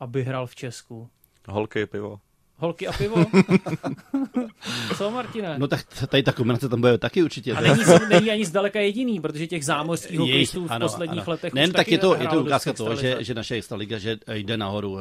[0.00, 1.10] aby hrál v Česku?
[1.48, 2.20] Holky, pivo.
[2.58, 3.16] Holky a pivo?
[4.96, 5.58] Co, Martine?
[5.58, 7.52] No tak tady ta kombinace tam bude taky určitě.
[7.52, 11.30] A není, není ani zdaleka jediný, protože těch zámořských hokejistů v ano, posledních ano.
[11.30, 14.56] letech Ne, tak je to, je to ukázka toho, že, že naše extraliga že jde
[14.56, 14.98] nahoru.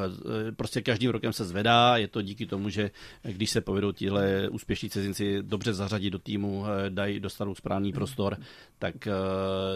[0.55, 2.91] Prostě každým rokem se zvedá, je to díky tomu, že
[3.24, 8.38] když se povedou tihle úspěšní cizinci dobře zařadit do týmu, dají, dostanou správný prostor,
[8.80, 9.14] tak uh,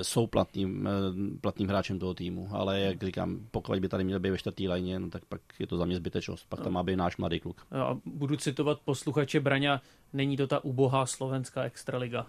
[0.02, 2.50] jsou platným, uh, platným hráčem toho týmu.
[2.52, 5.68] Ale jak říkám, pokud by tady měl být ve čtvrtý lajně, no, tak pak je
[5.68, 6.46] to za mě zbytečnost.
[6.50, 7.68] Pak tam má být náš mladý kluk.
[7.72, 9.82] A budu citovat posluchače Braňa,
[10.14, 12.26] není to ta ubohá slovenská extraliga.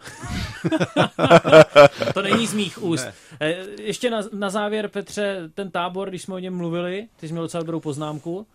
[2.15, 3.05] to není z mých úst.
[3.05, 3.15] Ne.
[3.41, 7.33] Eh, ještě na, na závěr, Petře, ten tábor, když jsme o něm mluvili, ty jsi
[7.33, 8.47] měl docela dobrou poznámku.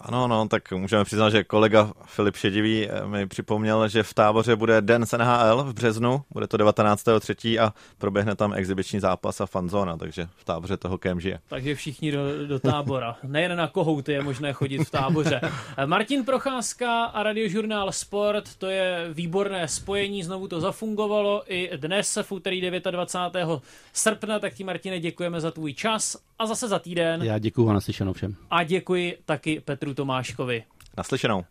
[0.00, 4.56] Ano, no, tak můžeme přiznat, že kolega Filip Šedivý eh, mi připomněl, že v táboře
[4.56, 7.64] bude den z NHL v březnu, bude to 19.3.
[7.64, 11.38] a proběhne tam exibiční zápas a fanzona, takže v táboře toho kem žije.
[11.48, 13.16] Takže všichni do, do tábora.
[13.22, 15.40] Nejen na kohouty je možné chodit v táboře.
[15.76, 22.18] Eh, Martin Procházka a radiožurnál Sport, to je výborné spojení, znovu to zafungovalo i dnes
[22.22, 23.60] v úterý 29.
[23.92, 27.22] srpna, tak ti Martine děkujeme za tvůj čas a zase za týden.
[27.22, 28.36] Já děkuji a naslyšenou všem.
[28.50, 30.64] A děkuji taky Petru Tomáškovi.
[30.96, 31.40] Naslyšenou.